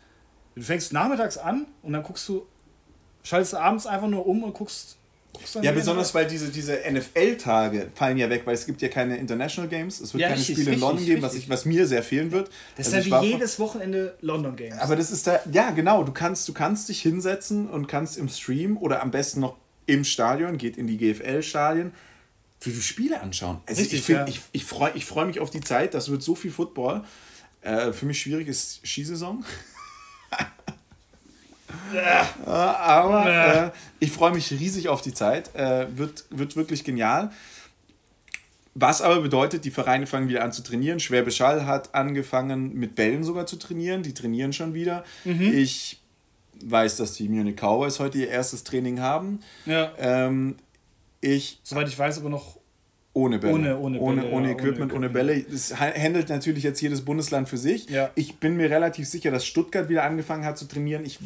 [0.56, 2.46] du fängst nachmittags an und dann guckst du,
[3.24, 4.99] schaltest du abends einfach nur um und guckst
[5.62, 9.70] ja, besonders weil diese, diese NFL-Tage fallen ja weg, weil es gibt ja keine International
[9.70, 12.04] Games, es wird ja, keine richtig, Spiele in London geben, was, ich, was mir sehr
[12.04, 12.50] fehlen wird.
[12.76, 14.80] Das also ist ja wie jedes Wochenende London Games.
[14.80, 18.30] Aber das ist da, ja genau, du kannst, du kannst dich hinsetzen und kannst im
[18.30, 21.94] Stream oder am besten noch im Stadion, geht in die GFL-Stadien,
[22.60, 23.62] für die Spiele anschauen.
[23.66, 24.28] Also richtig, ich, find, ja.
[24.28, 27.04] ich, ich freue ich freu mich auf die Zeit, das wird so viel Football.
[27.62, 29.44] Äh, für mich schwierig ist Skisaison.
[32.46, 35.56] Aber äh, ich freue mich riesig auf die Zeit.
[35.56, 37.32] Äh, wird, wird wirklich genial.
[38.76, 41.00] Was aber bedeutet, die Vereine fangen wieder an zu trainieren.
[41.00, 44.04] Schwäbisch Hall hat angefangen mit Bällen sogar zu trainieren.
[44.04, 45.04] Die trainieren schon wieder.
[45.26, 45.54] Mhm.
[45.54, 46.00] Ich
[46.64, 49.40] weiß, dass die Munich Cowboys heute ihr erstes Training haben.
[49.66, 49.92] Ja.
[49.98, 50.56] Ähm,
[51.22, 52.58] ich, Soweit ich weiß, aber noch
[53.14, 53.54] ohne Bälle.
[53.54, 54.94] Ohne, ohne, ohne, Bälle, ohne, ja, Equipment, ohne, Equipment.
[54.94, 55.44] ohne Bälle.
[55.44, 57.90] Das handelt natürlich jetzt jedes Bundesland für sich.
[57.90, 58.12] Ja.
[58.16, 61.06] Ich bin mir relativ sicher, dass Stuttgart wieder angefangen hat zu trainieren.
[61.06, 61.20] Ich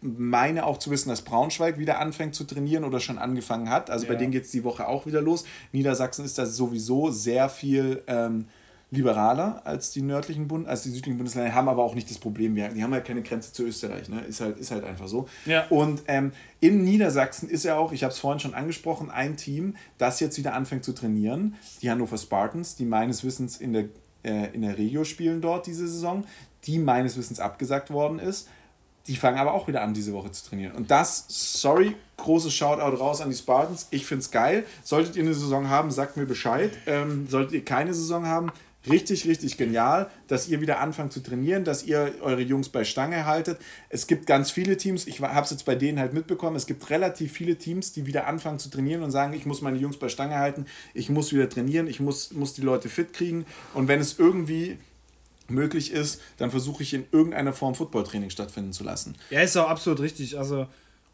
[0.00, 3.90] meine auch zu wissen, dass Braunschweig wieder anfängt zu trainieren oder schon angefangen hat.
[3.90, 4.12] Also ja.
[4.12, 5.44] bei denen geht es die Woche auch wieder los.
[5.72, 8.46] Niedersachsen ist da sowieso sehr viel ähm,
[8.90, 12.54] liberaler als die nördlichen Bund, als die südlichen Bundesländer, haben aber auch nicht das Problem.
[12.54, 14.20] Wir, die haben halt keine Grenze zu Österreich, ne?
[14.22, 15.28] Ist halt, ist halt einfach so.
[15.44, 15.66] Ja.
[15.68, 19.76] Und ähm, in Niedersachsen ist ja auch, ich habe es vorhin schon angesprochen, ein Team,
[19.98, 21.56] das jetzt wieder anfängt zu trainieren.
[21.82, 23.84] Die Hannover Spartans, die meines Wissens in der,
[24.24, 26.24] äh, in der Regio spielen dort diese Saison,
[26.64, 28.48] die meines Wissens abgesagt worden ist.
[29.08, 30.76] Die fangen aber auch wieder an, diese Woche zu trainieren.
[30.76, 33.88] Und das, sorry, großes Shoutout raus an die Spartans.
[33.90, 34.64] Ich finde es geil.
[34.84, 36.70] Solltet ihr eine Saison haben, sagt mir Bescheid.
[36.86, 38.52] Ähm, solltet ihr keine Saison haben,
[38.88, 43.26] richtig, richtig genial, dass ihr wieder anfangt zu trainieren, dass ihr eure Jungs bei Stange
[43.26, 43.58] haltet.
[43.88, 46.88] Es gibt ganz viele Teams, ich habe es jetzt bei denen halt mitbekommen, es gibt
[46.90, 50.08] relativ viele Teams, die wieder anfangen zu trainieren und sagen, ich muss meine Jungs bei
[50.08, 53.44] Stange halten, ich muss wieder trainieren, ich muss, muss die Leute fit kriegen.
[53.74, 54.78] Und wenn es irgendwie
[55.50, 59.16] möglich ist, dann versuche ich in irgendeiner Form Footballtraining stattfinden zu lassen.
[59.30, 60.38] Ja, ist auch absolut richtig.
[60.38, 60.66] Also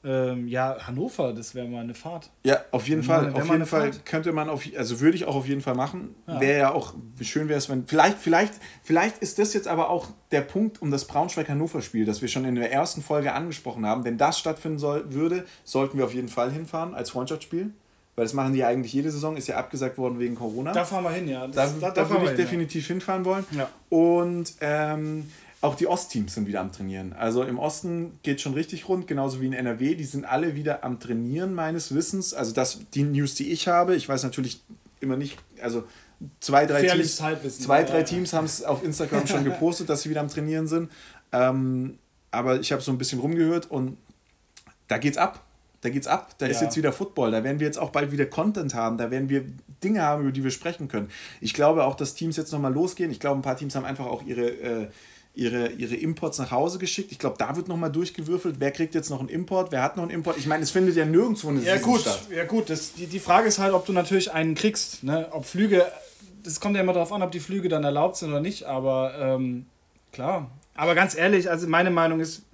[0.04, 2.30] ähm, ja, Hannover, das wäre mal eine Fahrt.
[2.44, 3.32] Ja, auf jeden Fall.
[3.32, 4.04] Auf jeden Fall Fahrt.
[4.04, 6.14] könnte man auf, also würde ich auch auf jeden Fall machen.
[6.26, 6.40] Ja.
[6.40, 6.92] Wäre ja auch,
[7.22, 10.90] schön wäre es, wenn, vielleicht, vielleicht, vielleicht ist das jetzt aber auch der Punkt um
[10.90, 14.04] das Braunschweig-Hannover-Spiel, das wir schon in der ersten Folge angesprochen haben.
[14.04, 17.72] Wenn das stattfinden soll, würde, sollten wir auf jeden Fall hinfahren als Freundschaftsspiel.
[18.16, 20.72] Weil das machen die ja eigentlich jede Saison, ist ja abgesagt worden wegen Corona.
[20.72, 21.48] Da fahren wir hin, ja.
[21.48, 22.94] Das, da, da, da würde ich hin, definitiv ja.
[22.94, 23.44] hinfahren wollen.
[23.50, 23.68] Ja.
[23.88, 27.12] Und ähm, auch die Ostteams sind wieder am Trainieren.
[27.12, 29.94] Also im Osten geht schon richtig rund, genauso wie in NRW.
[29.94, 32.34] Die sind alle wieder am Trainieren, meines Wissens.
[32.34, 34.60] Also das, die News, die ich habe, ich weiß natürlich
[35.00, 35.84] immer nicht, also
[36.40, 40.20] zwei, drei Teams, zwei, drei Teams haben es auf Instagram schon gepostet, dass sie wieder
[40.20, 40.90] am Trainieren sind.
[41.32, 41.98] Ähm,
[42.30, 43.96] aber ich habe so ein bisschen rumgehört und
[44.88, 45.43] da geht's ab.
[45.84, 46.34] Da geht's ab.
[46.38, 46.52] Da ja.
[46.52, 47.30] ist jetzt wieder Football.
[47.30, 48.96] Da werden wir jetzt auch bald wieder Content haben.
[48.96, 49.44] Da werden wir
[49.82, 51.10] Dinge haben, über die wir sprechen können.
[51.42, 53.10] Ich glaube auch, dass Teams jetzt nochmal losgehen.
[53.10, 54.88] Ich glaube, ein paar Teams haben einfach auch ihre äh,
[55.34, 57.12] ihre, ihre Imports nach Hause geschickt.
[57.12, 60.04] Ich glaube, da wird nochmal durchgewürfelt, wer kriegt jetzt noch einen Import, wer hat noch
[60.04, 60.38] einen Import.
[60.38, 62.28] Ich meine, es findet ja nirgendwo eine ja, gut, statt.
[62.34, 65.02] Ja gut, das, die, die Frage ist halt, ob du natürlich einen kriegst.
[65.02, 65.28] Ne?
[65.32, 65.84] Ob Flüge,
[66.44, 69.14] das kommt ja immer darauf an, ob die Flüge dann erlaubt sind oder nicht, aber
[69.18, 69.66] ähm,
[70.12, 70.50] klar.
[70.76, 72.44] Aber ganz ehrlich, also meine Meinung ist,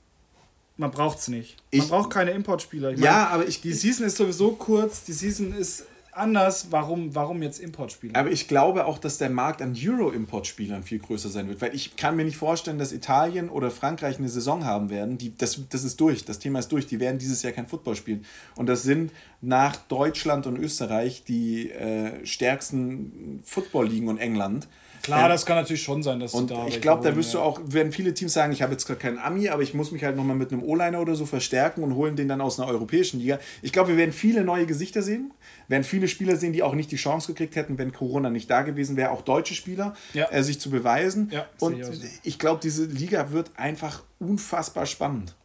[0.80, 1.56] man braucht es nicht.
[1.72, 2.92] Man ich, braucht keine Importspieler.
[2.92, 3.60] Ich ja, meine, aber ich.
[3.60, 8.18] Die Season ist sowieso kurz, die Season ist anders, warum, warum jetzt Importspieler?
[8.18, 11.96] Aber ich glaube auch, dass der Markt an Euro-Importspielern viel größer sein wird, weil ich
[11.96, 15.18] kann mir nicht vorstellen, dass Italien oder Frankreich eine Saison haben werden.
[15.18, 16.86] Die, das, das ist durch, das Thema ist durch.
[16.86, 18.24] Die werden dieses Jahr kein Football spielen.
[18.56, 19.12] Und das sind
[19.42, 24.66] nach Deutschland und Österreich die äh, stärksten Football-Ligen und England.
[25.02, 27.40] Klar, ähm, das kann natürlich schon sein, dass und da ich glaube, da wirst ja.
[27.40, 29.92] du auch, werden viele Teams sagen, ich habe jetzt gerade keinen Ami, aber ich muss
[29.92, 32.68] mich halt nochmal mit einem O-Liner oder so verstärken und holen den dann aus einer
[32.68, 33.38] europäischen Liga.
[33.62, 35.32] Ich glaube, wir werden viele neue Gesichter sehen
[35.70, 38.62] werden viele Spieler sehen, die auch nicht die Chance gekriegt hätten, wenn Corona nicht da
[38.62, 40.28] gewesen wäre, auch deutsche Spieler, ja.
[40.30, 41.30] äh, sich zu beweisen.
[41.32, 45.36] Ja, und ich, ich glaube, diese Liga wird einfach unfassbar spannend.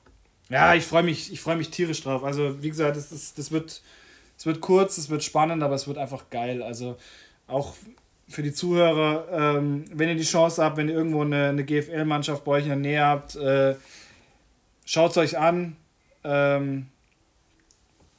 [0.49, 2.23] Ja, ich freue mich, ich mich tierisch drauf.
[2.23, 3.83] Also, wie gesagt, das, das, das wird,
[4.35, 6.63] es wird kurz, es wird spannend, aber es wird einfach geil.
[6.63, 6.97] Also,
[7.45, 7.75] auch
[8.27, 12.43] für die Zuhörer, ähm, wenn ihr die Chance habt, wenn ihr irgendwo eine, eine GFL-Mannschaft
[12.43, 13.75] bei euch in der Nähe habt, äh,
[14.85, 15.75] schaut es euch an.
[16.23, 16.88] Ähm,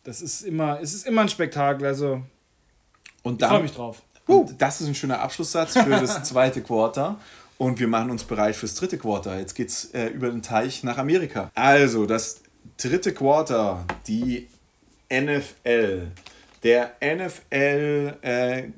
[0.05, 1.87] das ist immer, es ist immer ein Spektakel.
[1.87, 2.23] Also
[3.23, 4.03] und dann, ich freue mich drauf.
[4.29, 4.49] Uh.
[4.59, 7.19] Das ist ein schöner Abschlusssatz für das zweite Quarter.
[7.59, 9.39] Und wir machen uns bereit fürs dritte Quarter.
[9.39, 11.51] Jetzt geht es äh, über den Teich nach Amerika.
[11.55, 12.43] Also, das
[12.77, 14.47] dritte Quarter, die
[15.11, 16.09] NFL.
[16.63, 18.69] Der NFL-Schedule äh,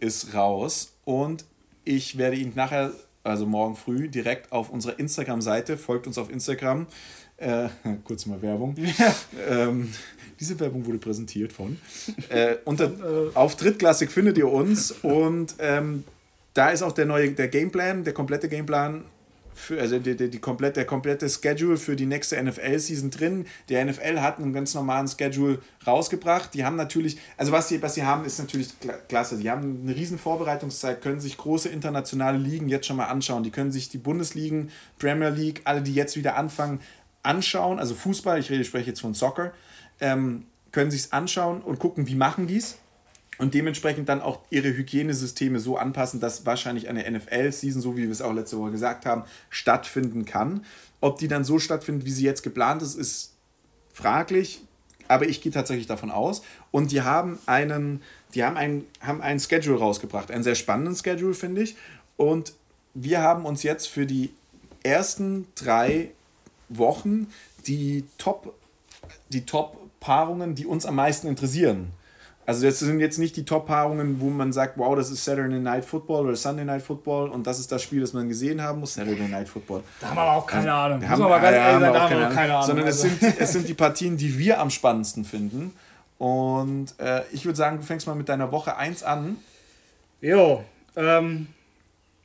[0.00, 1.44] ist raus und
[1.84, 6.86] ich werde ihn nachher, also morgen früh, direkt auf unserer Instagram-Seite, folgt uns auf Instagram,
[7.36, 7.68] äh,
[8.04, 8.76] kurz mal Werbung,
[9.48, 9.92] ähm,
[10.40, 11.78] diese Werbung wurde präsentiert von.
[12.28, 16.04] Äh, unter, äh, auf Drittklassik findet ihr uns und ähm,
[16.54, 19.04] da ist auch der neue der Gameplan, der komplette Gameplan
[19.54, 23.46] für, also die, die, die komplette, der komplette Schedule für die nächste NFL-Season drin.
[23.68, 26.52] Der NFL hat einen ganz normalen Schedule rausgebracht.
[26.54, 28.68] Die haben natürlich, also was sie, was sie haben, ist natürlich
[29.08, 29.38] klasse.
[29.38, 33.42] Die haben eine riesen Vorbereitungszeit, können sich große internationale Ligen jetzt schon mal anschauen.
[33.42, 36.80] Die können sich die Bundesligen, Premier League, alle, die jetzt wieder anfangen,
[37.22, 37.78] anschauen.
[37.78, 39.52] Also Fußball, ich rede, spreche jetzt von Soccer
[40.00, 42.78] ähm, können sich es anschauen und gucken, wie machen die es
[43.38, 48.10] und dementsprechend dann auch ihre Hygienesysteme so anpassen, dass wahrscheinlich eine NFL-Season, so wie wir
[48.10, 50.64] es auch letzte Woche gesagt haben, stattfinden kann.
[51.00, 53.34] Ob die dann so stattfindet, wie sie jetzt geplant ist, ist
[53.92, 54.62] fraglich,
[55.08, 56.42] aber ich gehe tatsächlich davon aus.
[56.70, 58.02] Und die haben einen,
[58.34, 61.76] die haben einen, haben einen Schedule rausgebracht, einen sehr spannenden Schedule, finde ich.
[62.16, 62.54] Und
[62.94, 64.30] wir haben uns jetzt für die
[64.82, 66.10] ersten drei
[66.68, 67.28] Wochen
[67.66, 68.54] die Top,
[69.30, 71.90] die Top Paarungen, die uns am meisten interessieren,
[72.46, 75.84] Also das sind jetzt nicht die Top-Paarungen, wo man sagt, wow, das ist Saturday Night
[75.84, 78.94] Football oder Sunday Night Football und das ist das Spiel, das man gesehen haben muss,
[78.94, 79.82] Saturday Night Football.
[80.00, 81.00] Da haben wir aber auch keine also, Ahnung.
[81.00, 82.66] Da haben, aber ganz ehrlich, da haben wir auch keine Ahnung.
[82.66, 83.06] Sondern also.
[83.06, 85.72] es, sind, es sind die Partien, die wir am spannendsten finden.
[86.18, 89.36] Und äh, ich würde sagen, du fängst mal mit deiner Woche 1 an.
[90.20, 90.64] Jo,
[90.96, 91.48] ähm,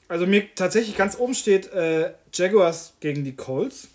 [0.10, 3.88] also mir tatsächlich ganz oben steht äh, Jaguars gegen die Colts.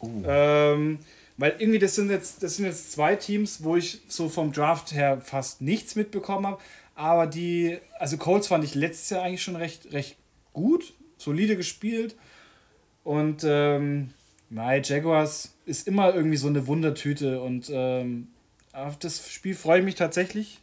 [0.00, 0.22] Uh.
[0.26, 0.98] Ähm,
[1.42, 4.92] weil irgendwie das sind jetzt das sind jetzt zwei Teams, wo ich so vom Draft
[4.92, 6.62] her fast nichts mitbekommen habe,
[6.94, 10.14] aber die also Colts fand ich letztes Jahr eigentlich schon recht recht
[10.52, 12.14] gut, solide gespielt.
[13.02, 14.10] Und ähm,
[14.50, 17.40] nein, Jaguars ist immer irgendwie so eine Wundertüte.
[17.40, 18.28] Und ähm,
[18.72, 20.60] auf das Spiel freue ich mich tatsächlich.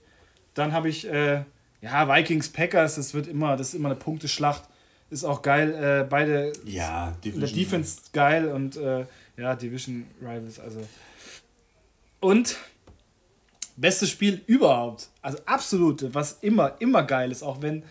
[0.54, 1.44] Dann habe ich äh,
[1.82, 4.64] ja Vikings Packers, das wird immer das ist immer eine Punkteschlacht,
[5.10, 8.48] ist auch geil, äh, beide ja, Division, der Defense geil.
[8.48, 9.06] Und äh,
[9.40, 10.86] ja, Division Rivals, also.
[12.20, 12.58] Und
[13.78, 15.10] bestes Spiel überhaupt.
[15.22, 17.84] Also absolute, was immer, immer geil ist, auch wenn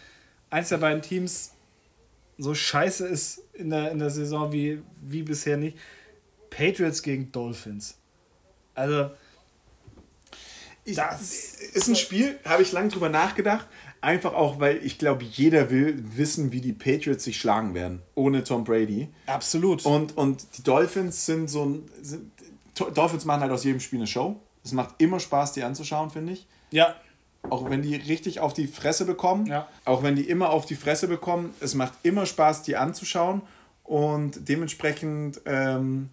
[0.51, 1.53] eins der beiden Teams
[2.37, 5.77] so scheiße ist in der, in der Saison wie, wie bisher nicht.
[6.51, 7.97] Patriots gegen Dolphins.
[8.75, 9.11] Also.
[10.87, 11.21] Das
[11.75, 13.67] ist ein Spiel, habe ich lange drüber nachgedacht.
[14.01, 18.45] Einfach auch, weil ich glaube, jeder will wissen, wie die Patriots sich schlagen werden, ohne
[18.45, 19.09] Tom Brady.
[19.27, 19.85] Absolut.
[19.85, 21.91] Und, und die Dolphins sind so ein.
[22.01, 22.31] Sind,
[22.95, 24.37] Dolphins machen halt aus jedem Spiel eine Show.
[24.63, 26.47] Es macht immer Spaß, die anzuschauen, finde ich.
[26.71, 26.95] Ja.
[27.51, 29.47] Auch wenn die richtig auf die Fresse bekommen.
[29.47, 29.67] Ja.
[29.85, 31.55] Auch wenn die immer auf die Fresse bekommen.
[31.61, 33.43] Es macht immer Spaß, die anzuschauen.
[33.83, 36.11] Und dementsprechend ähm,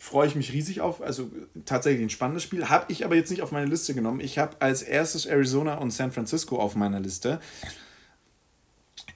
[0.00, 1.02] freue ich mich riesig auf.
[1.02, 1.30] Also
[1.66, 2.68] tatsächlich ein spannendes Spiel.
[2.68, 4.20] Habe ich aber jetzt nicht auf meine Liste genommen.
[4.20, 7.38] Ich habe als erstes Arizona und San Francisco auf meiner Liste.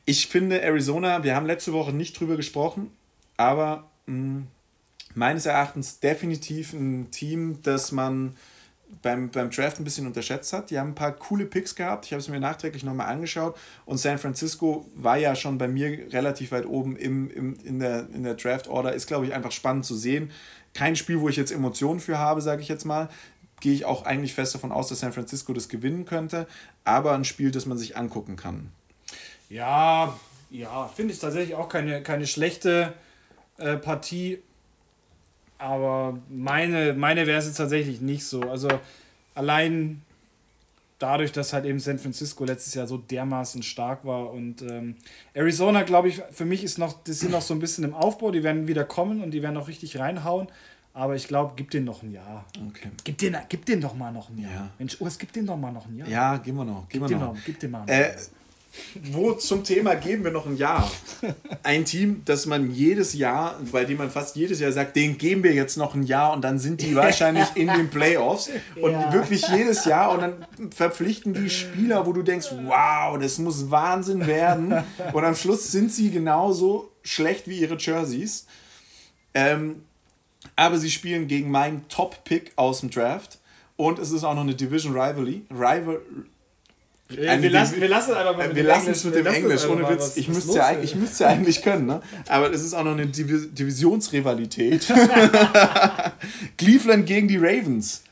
[0.04, 2.90] Ich finde Arizona, wir haben letzte Woche nicht drüber gesprochen,
[3.38, 4.46] aber mh, hm,
[5.14, 8.36] meines Erachtens definitiv ein Team, das man
[9.00, 10.70] beim, beim Draft ein bisschen unterschätzt hat.
[10.70, 12.04] Die haben ein paar coole Picks gehabt.
[12.04, 13.56] Ich habe es mir nachträglich nochmal angeschaut.
[13.86, 18.06] Und San Francisco war ja schon bei mir relativ weit oben im, im, in der,
[18.12, 18.92] in der Draft-Order.
[18.92, 20.30] Ist, glaube ich, einfach spannend zu sehen
[20.74, 23.08] kein Spiel, wo ich jetzt Emotionen für habe, sage ich jetzt mal.
[23.60, 26.46] Gehe ich auch eigentlich fest davon aus, dass San Francisco das gewinnen könnte,
[26.84, 28.70] aber ein Spiel, das man sich angucken kann.
[29.48, 30.18] Ja,
[30.50, 32.92] ja, finde ich tatsächlich auch keine, keine schlechte
[33.58, 34.42] äh, Partie.
[35.58, 38.42] Aber meine, meine wäre es tatsächlich nicht so.
[38.42, 38.68] Also
[39.34, 40.02] allein
[40.98, 44.96] dadurch, dass halt eben San Francisco letztes Jahr so dermaßen stark war und ähm,
[45.32, 48.30] Arizona, glaube ich, für mich ist noch, die sind noch so ein bisschen im Aufbau,
[48.30, 50.48] die werden wieder kommen und die werden auch richtig reinhauen.
[50.96, 52.44] Aber ich glaube, gib den noch ein Jahr.
[52.68, 52.88] Okay.
[53.02, 54.52] Gib den, gib den doch mal noch ein Jahr.
[54.52, 54.70] Ja.
[54.78, 56.08] Mensch, Urs, gib den doch mal noch ein Jahr.
[56.08, 56.86] Ja, gib wir noch.
[56.88, 57.34] Gib, gib, wir noch.
[57.34, 57.44] noch.
[57.44, 57.84] gib den mal.
[57.88, 58.14] Äh,
[59.02, 60.90] wo zum Thema geben wir noch ein Jahr.
[61.62, 65.42] Ein Team, das man jedes Jahr, bei dem man fast jedes Jahr sagt, den geben
[65.42, 68.50] wir jetzt noch ein Jahr und dann sind die wahrscheinlich in den Playoffs.
[68.80, 69.12] Und ja.
[69.12, 74.26] wirklich jedes Jahr und dann verpflichten die Spieler, wo du denkst, wow, das muss Wahnsinn
[74.26, 74.84] werden.
[75.12, 78.46] Und am Schluss sind sie genauso schlecht wie ihre Jerseys.
[79.34, 79.82] Ähm,
[80.56, 83.38] aber sie spielen gegen meinen Top-Pick aus dem Draft.
[83.76, 85.42] Und es ist auch noch eine Division Rivalry.
[85.50, 86.00] Rival,
[87.18, 89.88] äh, wir, lassen, wir lassen einfach mal mit wir lassen es mit dem Englisch, ohne
[89.88, 90.16] Witz.
[90.16, 92.00] ich müsste ja, ich müsste ja eigentlich können, ne?
[92.28, 94.86] aber es ist auch noch eine Divisionsrivalität.
[96.56, 98.02] Cleveland gegen die Ravens.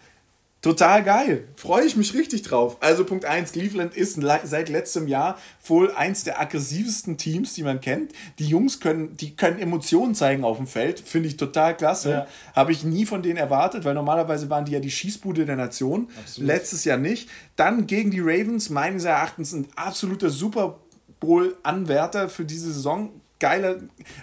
[0.62, 1.48] Total geil.
[1.56, 2.76] Freue ich mich richtig drauf.
[2.78, 7.80] Also Punkt 1, Cleveland ist seit letztem Jahr wohl eins der aggressivsten Teams, die man
[7.80, 8.12] kennt.
[8.38, 11.00] Die Jungs können, die können Emotionen zeigen auf dem Feld.
[11.00, 12.10] Finde ich total klasse.
[12.10, 12.26] Ja.
[12.54, 16.08] Habe ich nie von denen erwartet, weil normalerweise waren die ja die Schießbude der Nation.
[16.20, 16.46] Absolut.
[16.46, 17.28] Letztes Jahr nicht.
[17.56, 20.78] Dann gegen die Ravens, meines Erachtens ein absoluter Super
[21.18, 23.10] Bowl-Anwärter für diese Saison
[23.42, 23.76] geiler,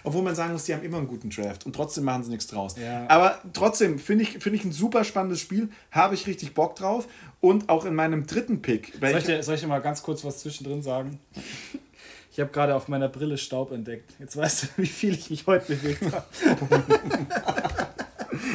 [0.05, 2.47] obwohl man sagen muss, die haben immer einen guten Draft und trotzdem machen sie nichts
[2.47, 2.75] draus.
[2.77, 3.05] Ja.
[3.09, 7.07] Aber trotzdem finde ich, find ich ein super spannendes Spiel, habe ich richtig Bock drauf
[7.41, 8.93] und auch in meinem dritten Pick.
[8.99, 11.19] Soll ich, dir, soll ich dir mal ganz kurz was zwischendrin sagen?
[12.31, 14.13] Ich habe gerade auf meiner Brille Staub entdeckt.
[14.19, 16.25] Jetzt weißt du, wie viel ich mich heute bewegt habe.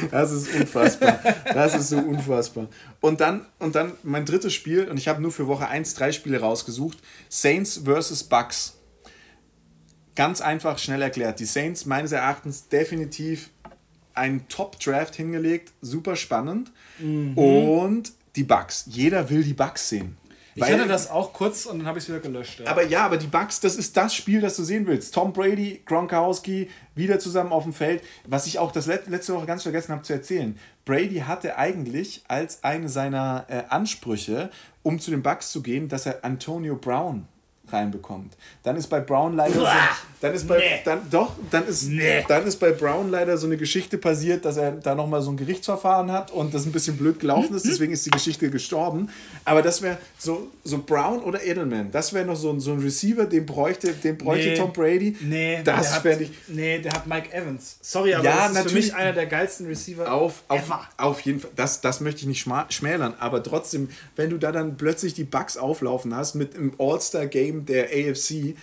[0.09, 1.19] Das ist unfassbar.
[1.53, 2.67] Das ist so unfassbar.
[3.01, 6.11] Und dann, und dann mein drittes Spiel, und ich habe nur für Woche 1 drei
[6.11, 6.97] Spiele rausgesucht:
[7.29, 8.23] Saints vs.
[8.23, 8.74] Bucks.
[10.15, 11.39] Ganz einfach, schnell erklärt.
[11.39, 13.49] Die Saints meines Erachtens definitiv
[14.13, 16.71] einen Top-Draft hingelegt, super spannend.
[16.99, 17.37] Mhm.
[17.37, 18.85] Und die Bugs.
[18.87, 20.17] Jeder will die Bugs sehen.
[20.57, 22.61] Ich Weil, hatte das auch kurz und dann habe ich es wieder gelöscht.
[22.61, 22.67] Ja.
[22.71, 25.13] Aber ja, aber die Bugs, das ist das Spiel, das du sehen willst.
[25.13, 28.01] Tom Brady, Gronkowski, wieder zusammen auf dem Feld.
[28.25, 30.57] Was ich auch das letzte Woche ganz vergessen habe zu erzählen.
[30.85, 34.49] Brady hatte eigentlich als eine seiner äh, Ansprüche,
[34.81, 37.27] um zu den Bugs zu gehen, dass er Antonio Brown
[37.71, 38.33] reinbekommt.
[38.63, 39.67] Dann ist bei Brown leider so,
[40.21, 40.81] dann ist bei nee.
[40.83, 42.23] dann doch dann ist nee.
[42.27, 45.31] dann ist bei Brown leider so eine Geschichte passiert, dass er da noch mal so
[45.31, 49.09] ein Gerichtsverfahren hat und das ein bisschen blöd gelaufen ist, deswegen ist die Geschichte gestorben.
[49.43, 52.79] Aber das wäre so so Brown oder Edelman, das wäre noch so ein, so ein
[52.79, 54.57] Receiver, den bräuchte den bräuchte nee.
[54.57, 55.17] Tom Brady.
[55.21, 56.33] Nee, das wäre nicht.
[56.49, 57.77] Nee, der hat Mike Evans.
[57.81, 60.11] Sorry, aber ja, das ist für mich einer der geilsten Receiver.
[60.11, 61.51] Auf auf, auf jeden Fall.
[61.55, 65.57] Das das möchte ich nicht schmälern, aber trotzdem, wenn du da dann plötzlich die Bugs
[65.57, 68.55] auflaufen hast mit einem All-Star Game der AFC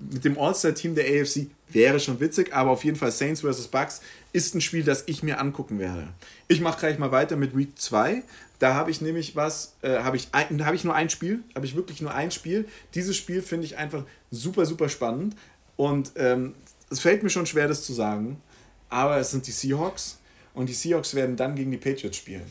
[0.00, 3.68] mit dem All-Star-Team der AFC wäre schon witzig, aber auf jeden Fall Saints vs.
[3.68, 4.00] Bucks
[4.32, 6.08] ist ein Spiel, das ich mir angucken werde.
[6.48, 8.22] Ich mache gleich mal weiter mit Week 2.
[8.58, 11.76] Da habe ich nämlich was, äh, habe ich, hab ich nur ein Spiel, habe ich
[11.76, 12.66] wirklich nur ein Spiel.
[12.94, 15.36] Dieses Spiel finde ich einfach super, super spannend
[15.76, 16.54] und ähm,
[16.90, 18.40] es fällt mir schon schwer, das zu sagen,
[18.88, 20.18] aber es sind die Seahawks
[20.54, 22.44] und die Seahawks werden dann gegen die Patriots spielen.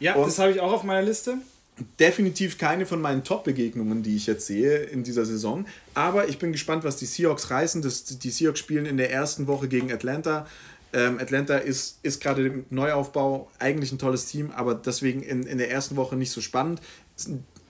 [0.00, 1.38] Ja, und das habe ich auch auf meiner Liste
[1.98, 5.66] definitiv keine von meinen Top-Begegnungen, die ich jetzt sehe in dieser Saison.
[5.94, 7.82] Aber ich bin gespannt, was die Seahawks reißen.
[7.82, 10.46] Das, die Seahawks spielen in der ersten Woche gegen Atlanta.
[10.92, 15.58] Ähm, Atlanta ist, ist gerade im Neuaufbau eigentlich ein tolles Team, aber deswegen in, in
[15.58, 16.80] der ersten Woche nicht so spannend.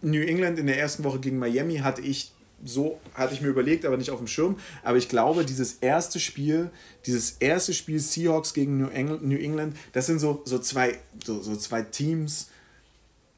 [0.02, 2.32] New England in der ersten Woche gegen Miami hatte ich
[2.66, 4.56] so hatte ich mir überlegt, aber nicht auf dem Schirm.
[4.82, 6.70] Aber ich glaube, dieses erste Spiel,
[7.04, 11.42] dieses erste Spiel Seahawks gegen New England, New England das sind so, so, zwei, so,
[11.42, 12.48] so zwei Teams,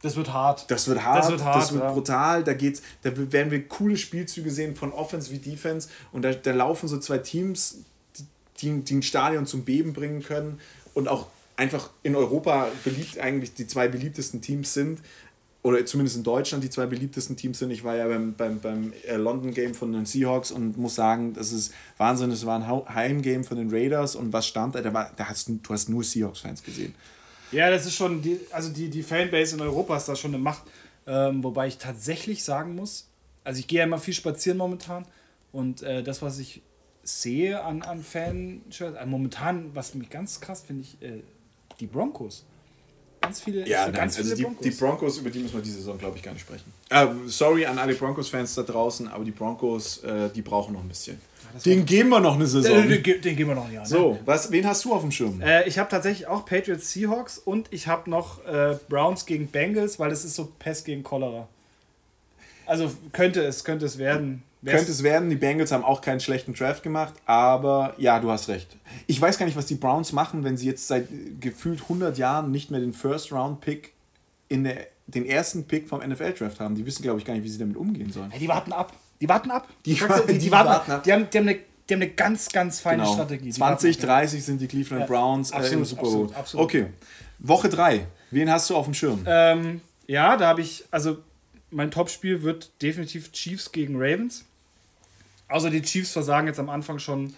[0.02, 0.70] das wird hart.
[0.70, 1.92] Das wird hart, das wird, hart, das wird ja.
[1.92, 2.44] brutal.
[2.44, 5.88] Da, geht's, da werden wir coole Spielzüge sehen von Offense wie Defense.
[6.12, 7.78] Und da, da laufen so zwei Teams,
[8.60, 10.60] die, die ein Stadion zum Beben bringen können.
[10.94, 15.00] Und auch einfach in Europa beliebt eigentlich die zwei beliebtesten Teams sind.
[15.62, 17.72] Oder zumindest in Deutschland die zwei beliebtesten Teams sind.
[17.72, 21.34] Ich war ja beim, beim, beim äh, London Game von den Seahawks und muss sagen,
[21.34, 22.30] das ist Wahnsinn.
[22.30, 24.82] Es war ein Heimgame von den Raiders und was stand da?
[24.82, 26.94] Da, war, da hast, du hast nur Seahawks-Fans gesehen.
[27.52, 30.42] Ja, das ist schon, die, also die, die Fanbase in Europa ist da schon eine
[30.42, 30.62] Macht.
[31.06, 33.06] Ähm, wobei ich tatsächlich sagen muss,
[33.44, 35.06] also ich gehe ja immer viel spazieren momentan
[35.52, 36.62] und äh, das, was ich
[37.04, 41.22] sehe an, an Fanshirts, also momentan, was mich ganz krass finde ich, äh,
[41.78, 42.44] die Broncos.
[43.20, 44.62] Ganz viele, ja, nein, ganz also viele die, Broncos.
[44.62, 46.72] die Broncos, über die müssen wir diese Saison, glaube ich, gar nicht sprechen.
[46.90, 50.88] Äh, sorry an alle Broncos-Fans da draußen, aber die Broncos, äh, die brauchen noch ein
[50.88, 51.20] bisschen.
[51.64, 52.88] Den geben wir noch eine Saison.
[52.88, 53.84] Den, den, den geben wir noch ein Jahr.
[53.84, 53.88] Ne?
[53.88, 55.40] So, was, wen hast du auf dem Schirm?
[55.40, 59.98] Äh, ich habe tatsächlich auch Patriots Seahawks und ich habe noch äh, Browns gegen Bengals,
[59.98, 61.48] weil es ist so Pest gegen Cholera.
[62.66, 64.42] Also könnte es, könnte es werden.
[64.62, 65.30] Wär's könnte es werden.
[65.30, 68.76] Die Bengals haben auch keinen schlechten Draft gemacht, aber ja, du hast recht.
[69.06, 71.08] Ich weiß gar nicht, was die Browns machen, wenn sie jetzt seit
[71.40, 73.92] gefühlt 100 Jahren nicht mehr den First-Round-Pick
[74.48, 76.74] in der, den ersten Pick vom NFL-Draft haben.
[76.74, 78.30] Die wissen, glaube ich, gar nicht, wie sie damit umgehen sollen.
[78.32, 78.92] Ja, die warten ab.
[79.20, 79.68] Die warten ab.
[79.84, 81.02] Die, die, die, die warten, warten, ab.
[81.04, 83.14] Die haben, die haben eine die haben eine ganz, ganz feine genau.
[83.14, 83.50] Strategie.
[83.50, 86.12] 2030 sind die Cleveland ja, Browns absolut, äh, im Super Bowl.
[86.12, 86.64] Absolut, absolut.
[86.64, 86.86] Okay,
[87.38, 88.06] Woche 3.
[88.32, 89.22] Wen hast du auf dem Schirm?
[89.26, 91.18] Ähm, ja, da habe ich, also
[91.70, 94.44] mein Topspiel wird definitiv Chiefs gegen Ravens.
[95.48, 97.34] Außer die Chiefs versagen jetzt am Anfang schon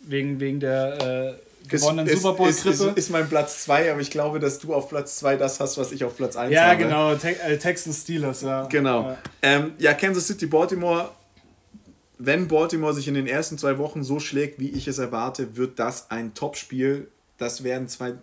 [0.00, 1.34] wegen, wegen der äh,
[1.68, 2.70] gewonnenen ist, Super Bowl-Krippe.
[2.70, 5.60] Ist, ist, ist, mein Platz 2, aber ich glaube, dass du auf Platz 2 das
[5.60, 6.82] hast, was ich auf Platz 1 ja, habe.
[6.82, 8.66] Ja, genau, Te äh, Texans Steelers, ja.
[8.66, 9.10] Genau.
[9.10, 9.18] Ja.
[9.42, 11.10] Ähm, ja, Kansas City, Baltimore
[12.18, 15.78] wenn Baltimore sich in den ersten zwei Wochen so schlägt, wie ich es erwarte, wird
[15.78, 17.08] das ein Topspiel.
[17.38, 18.14] Das werden zwei,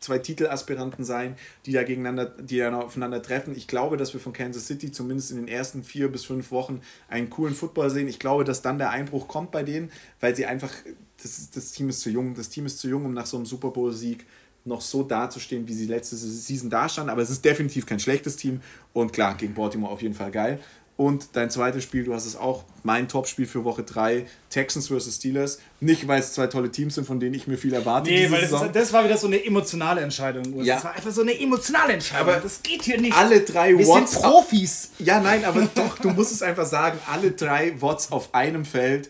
[0.00, 3.56] zwei Titelaspiranten sein, die da gegeneinander, die dann aufeinander treffen.
[3.56, 6.82] Ich glaube, dass wir von Kansas City zumindest in den ersten vier bis fünf Wochen
[7.08, 8.08] einen coolen Football sehen.
[8.08, 10.72] Ich glaube, dass dann der Einbruch kommt bei denen, weil sie einfach,
[11.22, 13.46] das, das Team ist zu jung, das Team ist zu jung, um nach so einem
[13.46, 14.26] Super Bowl-Sieg
[14.64, 17.10] noch so dazustehen, wie sie letzte Season dastanden.
[17.10, 18.60] Aber es ist definitiv kein schlechtes Team
[18.92, 20.60] und klar, gegen Baltimore auf jeden Fall geil.
[20.98, 25.14] Und dein zweites Spiel, du hast es auch, mein Topspiel für Woche 3, Texans vs.
[25.14, 25.60] Steelers.
[25.78, 28.10] Nicht, weil es zwei tolle Teams sind, von denen ich mir viel erwarte.
[28.10, 30.60] Nee, weil das, das, war wieder so eine emotionale Entscheidung.
[30.64, 30.74] Ja.
[30.74, 32.28] Das war einfach so eine emotionale Entscheidung.
[32.28, 33.16] Aber das geht hier nicht.
[33.16, 34.10] Alle drei Wir Watts.
[34.10, 34.90] sind Profis.
[34.98, 39.08] Ja, nein, aber doch, du musst es einfach sagen, alle drei Watts auf einem Feld.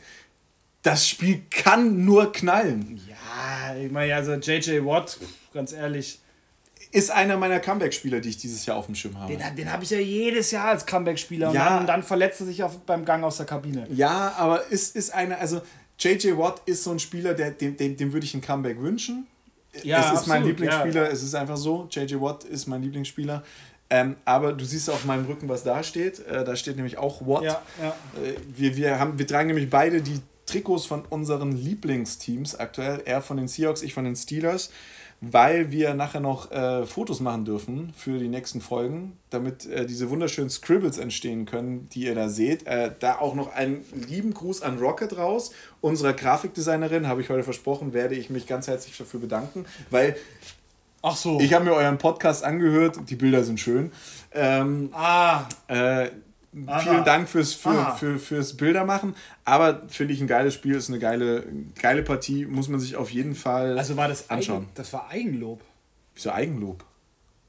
[0.82, 3.00] Das Spiel kann nur knallen.
[3.08, 5.18] Ja, ich meine, also JJ Watt,
[5.52, 6.20] ganz ehrlich
[6.90, 9.36] ist einer meiner Comeback-Spieler, die ich dieses Jahr auf dem Schirm habe.
[9.36, 11.52] Den, den habe ich ja jedes Jahr als Comeback-Spieler.
[11.52, 11.62] Ja.
[11.62, 13.86] Und dann, dann, verletzt er sich auf, beim Gang aus der Kabine.
[13.90, 15.60] Ja, aber ist, ist einer, also
[15.98, 19.26] JJ Watt ist so ein Spieler, der, dem, dem, dem würde ich ein Comeback wünschen.
[19.82, 21.10] Ja, es ist absolut, mein Lieblingsspieler, ja.
[21.10, 21.88] es ist einfach so.
[21.90, 23.44] JJ Watt ist mein Lieblingsspieler.
[23.90, 26.26] Ähm, aber du siehst auf meinem Rücken, was da steht.
[26.26, 27.42] Äh, da steht nämlich auch Watt.
[27.42, 27.88] Ja, ja.
[28.22, 33.02] Äh, wir, wir, haben, wir tragen nämlich beide die Trikots von unseren Lieblingsteams aktuell.
[33.04, 34.70] Er von den Seahawks, ich von den Steelers
[35.20, 40.11] weil wir nachher noch äh, Fotos machen dürfen für die nächsten Folgen, damit äh, diese
[40.11, 42.66] wunderschönen Scribbles entstehen können, die ihr da seht.
[42.66, 45.50] Äh, da auch noch einen lieben Gruß an Rocket raus.
[45.80, 50.16] Unserer Grafikdesignerin, habe ich heute versprochen, werde ich mich ganz herzlich dafür bedanken, weil
[51.00, 51.38] Ach so.
[51.38, 53.92] Ich habe mir euren Podcast angehört, die Bilder sind schön.
[54.32, 55.49] Ähm, ah.
[55.68, 56.11] Äh,
[56.66, 56.78] Aha.
[56.80, 59.14] vielen Dank fürs, für, für, fürs Bildermachen.
[59.44, 61.44] Aber finde ich ein geiles Spiel, ist eine geile,
[61.80, 64.62] geile Partie, muss man sich auf jeden Fall also war das anschauen.
[64.62, 65.61] Eigen, das war Eigenlob.
[66.14, 66.84] Wieso Eigenlob?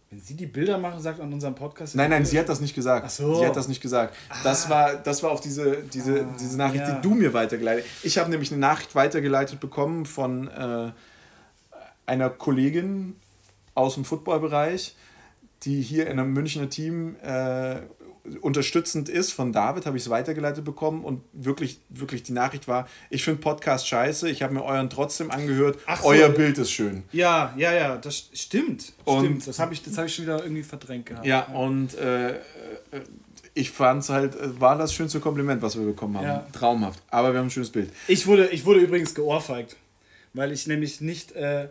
[0.10, 1.96] Wenn sie die Bilder machen, sagt an unserem Podcast.
[1.96, 3.06] Nein, nein, sie hat das nicht gesagt.
[3.06, 3.36] Ach so.
[3.36, 4.16] Sie hat das nicht gesagt.
[4.30, 4.36] Ah.
[4.44, 6.96] Das, war, das war auf diese, diese, ah, diese Nachricht, ja.
[6.96, 8.06] die du mir weitergeleitet hast.
[8.06, 10.92] Ich habe nämlich eine Nachricht weitergeleitet bekommen von äh,
[12.08, 13.16] einer Kollegin
[13.76, 14.96] aus dem Footballbereich,
[15.64, 17.82] die hier in einem Münchner Team äh,
[18.42, 22.88] unterstützend ist von David, habe ich es weitergeleitet bekommen und wirklich, wirklich die Nachricht war,
[23.10, 26.34] ich finde Podcast scheiße, ich habe mir euren trotzdem angehört, Ach euer so.
[26.34, 27.04] Bild ist schön.
[27.12, 28.94] Ja, ja, ja, das stimmt.
[29.06, 29.48] Und stimmt.
[29.48, 31.26] Das habe ich, hab ich schon wieder irgendwie verdrängt gehabt.
[31.26, 31.56] Ja, ja.
[31.56, 32.40] und äh, äh
[33.56, 36.26] ich fand es halt, äh, war das schönste Kompliment, was wir bekommen haben.
[36.26, 36.48] Ja.
[36.54, 37.02] Traumhaft.
[37.10, 37.92] Aber wir haben ein schönes Bild.
[38.08, 39.76] Ich wurde, ich wurde übrigens geohrfeigt,
[40.34, 41.68] weil ich nämlich nicht äh,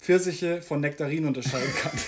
[0.00, 1.92] Pfirsiche von Nektarinen unterscheiden kann.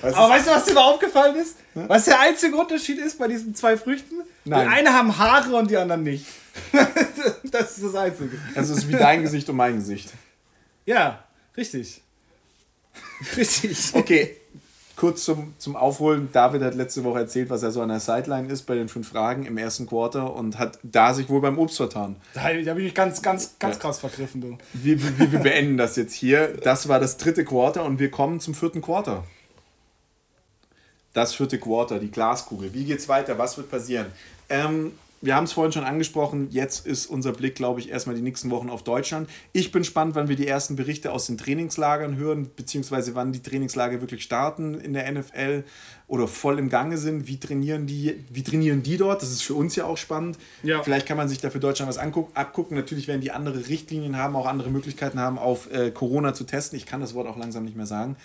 [0.00, 1.56] Was Aber weißt du, was dir mal aufgefallen ist?
[1.74, 1.88] Hm?
[1.88, 4.16] Was der einzige Unterschied ist bei diesen zwei Früchten?
[4.44, 4.68] Nein.
[4.68, 6.26] Die eine haben Haare und die anderen nicht.
[7.44, 8.38] das ist das Einzige.
[8.54, 10.10] Also es ist wie dein Gesicht und mein Gesicht.
[10.84, 11.24] Ja,
[11.56, 12.02] richtig.
[13.36, 13.94] Richtig.
[13.94, 14.36] Okay,
[14.96, 16.28] kurz zum, zum Aufholen.
[16.32, 19.08] David hat letzte Woche erzählt, was er so an der Sideline ist bei den fünf
[19.08, 22.16] Fragen im ersten Quarter und hat da sich wohl beim Obst vertan.
[22.34, 23.80] Da, da habe ich mich ganz, ganz, ganz ja.
[23.80, 24.58] krass vergriffen, du.
[24.72, 26.48] Wir, wir, wir beenden das jetzt hier.
[26.62, 29.24] Das war das dritte Quarter und wir kommen zum vierten Quarter
[31.12, 32.72] das vierte Quarter, die Glaskugel.
[32.74, 33.38] Wie geht's weiter?
[33.38, 34.06] Was wird passieren?
[34.48, 34.92] Ähm,
[35.22, 38.50] wir haben es vorhin schon angesprochen, jetzt ist unser Blick, glaube ich, erstmal die nächsten
[38.50, 39.30] Wochen auf Deutschland.
[39.52, 43.40] Ich bin spannend, wann wir die ersten Berichte aus den Trainingslagern hören, beziehungsweise wann die
[43.40, 45.62] Trainingslager wirklich starten in der NFL
[46.08, 47.28] oder voll im Gange sind.
[47.28, 49.22] Wie trainieren die, wie trainieren die dort?
[49.22, 50.38] Das ist für uns ja auch spannend.
[50.64, 50.82] Ja.
[50.82, 52.76] Vielleicht kann man sich da für Deutschland was angucken, abgucken.
[52.76, 56.76] Natürlich werden die andere Richtlinien haben, auch andere Möglichkeiten haben, auf äh, Corona zu testen.
[56.76, 58.16] Ich kann das Wort auch langsam nicht mehr sagen.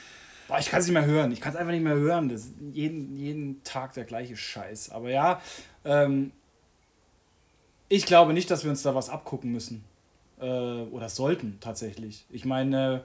[0.47, 1.31] Boah, ich kann es nicht mehr hören.
[1.31, 2.29] Ich kann es einfach nicht mehr hören.
[2.29, 4.91] Das jeden, jeden Tag der gleiche Scheiß.
[4.91, 5.41] Aber ja,
[5.83, 6.31] ähm,
[7.89, 9.83] ich glaube nicht, dass wir uns da was abgucken müssen.
[10.39, 12.25] Äh, oder sollten tatsächlich.
[12.29, 13.03] Ich meine,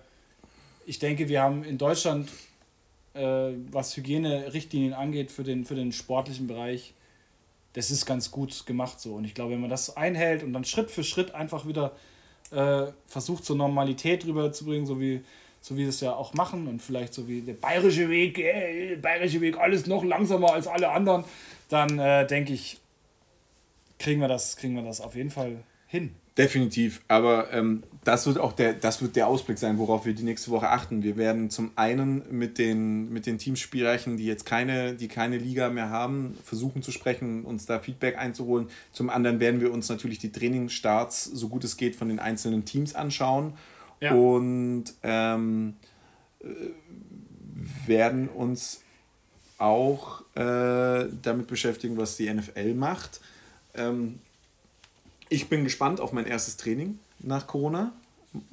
[0.86, 2.30] ich denke, wir haben in Deutschland,
[3.14, 6.94] äh, was Hygienerichtlinien angeht, für den, für den sportlichen Bereich,
[7.72, 9.14] das ist ganz gut gemacht so.
[9.14, 11.92] Und ich glaube, wenn man das einhält und dann Schritt für Schritt einfach wieder
[12.50, 15.24] äh, versucht, zur Normalität rüberzubringen, so wie
[15.62, 19.40] so wie es ja auch machen und vielleicht so wie der bayerische Weg, äh, bayerische
[19.40, 21.24] Weg, alles noch langsamer als alle anderen,
[21.68, 22.80] dann äh, denke ich,
[23.98, 26.14] kriegen wir, das, kriegen wir das auf jeden Fall hin.
[26.36, 30.22] Definitiv, aber ähm, das, wird auch der, das wird der Ausblick sein, worauf wir die
[30.22, 31.02] nächste Woche achten.
[31.02, 35.36] Wir werden zum einen mit den, mit den Teams sprechen, die jetzt keine, die keine
[35.36, 38.68] Liga mehr haben, versuchen zu sprechen, uns da Feedback einzuholen.
[38.92, 42.64] Zum anderen werden wir uns natürlich die Trainingsstarts, so gut es geht, von den einzelnen
[42.64, 43.52] Teams anschauen
[44.02, 44.14] ja.
[44.14, 45.76] Und ähm,
[46.40, 46.46] äh,
[47.86, 48.80] werden uns
[49.58, 53.20] auch äh, damit beschäftigen, was die NFL macht.
[53.74, 54.18] Ähm,
[55.28, 57.92] ich bin gespannt auf mein erstes Training nach Corona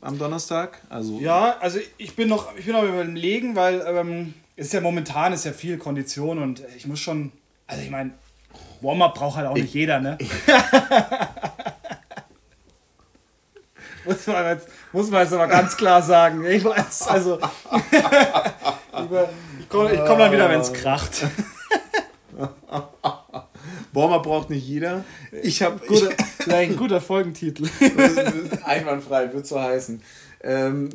[0.02, 0.82] am Donnerstag.
[0.90, 4.82] Also ja, also ich bin noch, ich bin noch überlegen, weil ähm, es ist ja
[4.82, 7.32] momentan ist ja viel Kondition und ich muss schon,
[7.66, 8.12] also ich meine,
[8.82, 10.18] Warm-up braucht halt auch ich, nicht jeder, ne?
[14.10, 16.46] muss, man jetzt, muss man jetzt aber ganz klar sagen.
[16.46, 17.38] Ich weiß, also.
[19.60, 21.26] ich komme komm dann wieder, wenn es kracht.
[23.94, 25.04] Warmer braucht nicht jeder.
[25.44, 26.10] Ich habe guter,
[26.48, 27.68] ein guter Folgentitel.
[28.64, 30.02] Einwandfrei wird so heißen.
[30.42, 30.90] Ähm,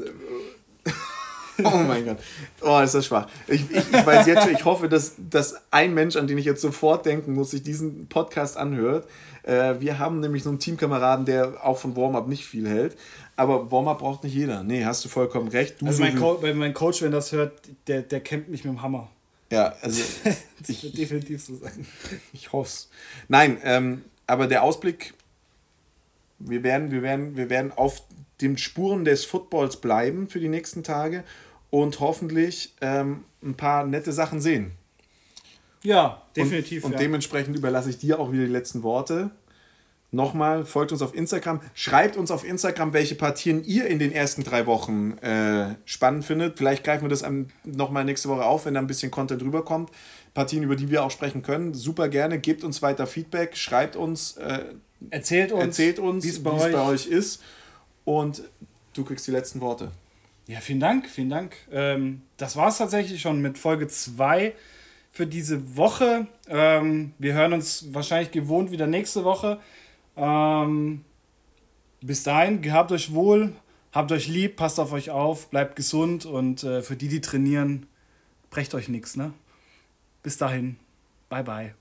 [1.65, 2.19] oh mein Gott.
[2.63, 3.29] Oh, ist das schwach.
[3.47, 6.45] Ich, ich, ich weiß jetzt schon, ich hoffe, dass, dass ein Mensch, an den ich
[6.45, 9.07] jetzt sofort denken muss, sich diesen Podcast anhört.
[9.45, 12.97] Äh, wir haben nämlich so einen Teamkameraden, der auch von Warm-Up nicht viel hält.
[13.37, 14.63] Aber Warm-Up braucht nicht jeder.
[14.63, 15.81] Nee, hast du vollkommen recht.
[15.81, 17.53] Du also mein, Co mein Coach, wenn das hört,
[17.87, 19.09] der, der kämpft mich mit dem Hammer.
[19.53, 20.03] Ja, also
[20.67, 21.87] das wird definitiv so sein.
[22.33, 22.89] Ich hoffe es.
[23.29, 25.15] Nein, ähm, aber der Ausblick,
[26.47, 28.03] wir werden, wir, werden, wir werden auf
[28.41, 31.25] den Spuren des Footballs bleiben für die nächsten Tage
[31.71, 34.73] und hoffentlich ähm, ein paar nette Sachen sehen.
[35.83, 36.85] Ja, definitiv.
[36.85, 36.99] Und, und ja.
[36.99, 39.31] dementsprechend überlasse ich dir auch wieder die letzten Worte.
[40.11, 41.61] Nochmal, folgt uns auf Instagram.
[41.75, 46.57] Schreibt uns auf Instagram, welche Partien ihr in den ersten drei Wochen äh, spannend findet.
[46.57, 47.25] Vielleicht greifen wir das
[47.65, 49.91] nochmal nächste Woche auf, wenn da ein bisschen Content rüberkommt.
[50.33, 51.75] Partien, über die wir auch sprechen können.
[51.75, 52.39] Super gerne.
[52.39, 53.57] Gebt uns weiter Feedback.
[53.57, 54.37] Schreibt uns.
[54.37, 54.65] Äh,
[55.11, 57.43] erzählt uns, erzählt uns wie es bei, bei, euch ist.
[58.05, 58.43] Und
[58.93, 59.91] du kriegst die letzten Worte.
[60.47, 61.09] Ja, vielen Dank.
[61.09, 61.57] Vielen Dank.
[61.73, 64.55] Ähm, das war es tatsächlich schon mit Folge 2
[65.11, 66.27] für diese Woche.
[66.49, 69.61] Ähm, wir hören uns wahrscheinlich gewohnt wieder nächste Woche.
[70.17, 71.05] Ähm,
[72.01, 73.53] bis dahin, gehabt euch wohl,
[73.93, 77.87] habt euch lieb, passt auf euch auf, bleibt gesund und äh, für die, die trainieren,
[78.51, 79.17] brecht euch nichts.
[79.17, 79.33] Ne?
[80.23, 80.77] Bis dahin,
[81.29, 81.75] bye bye.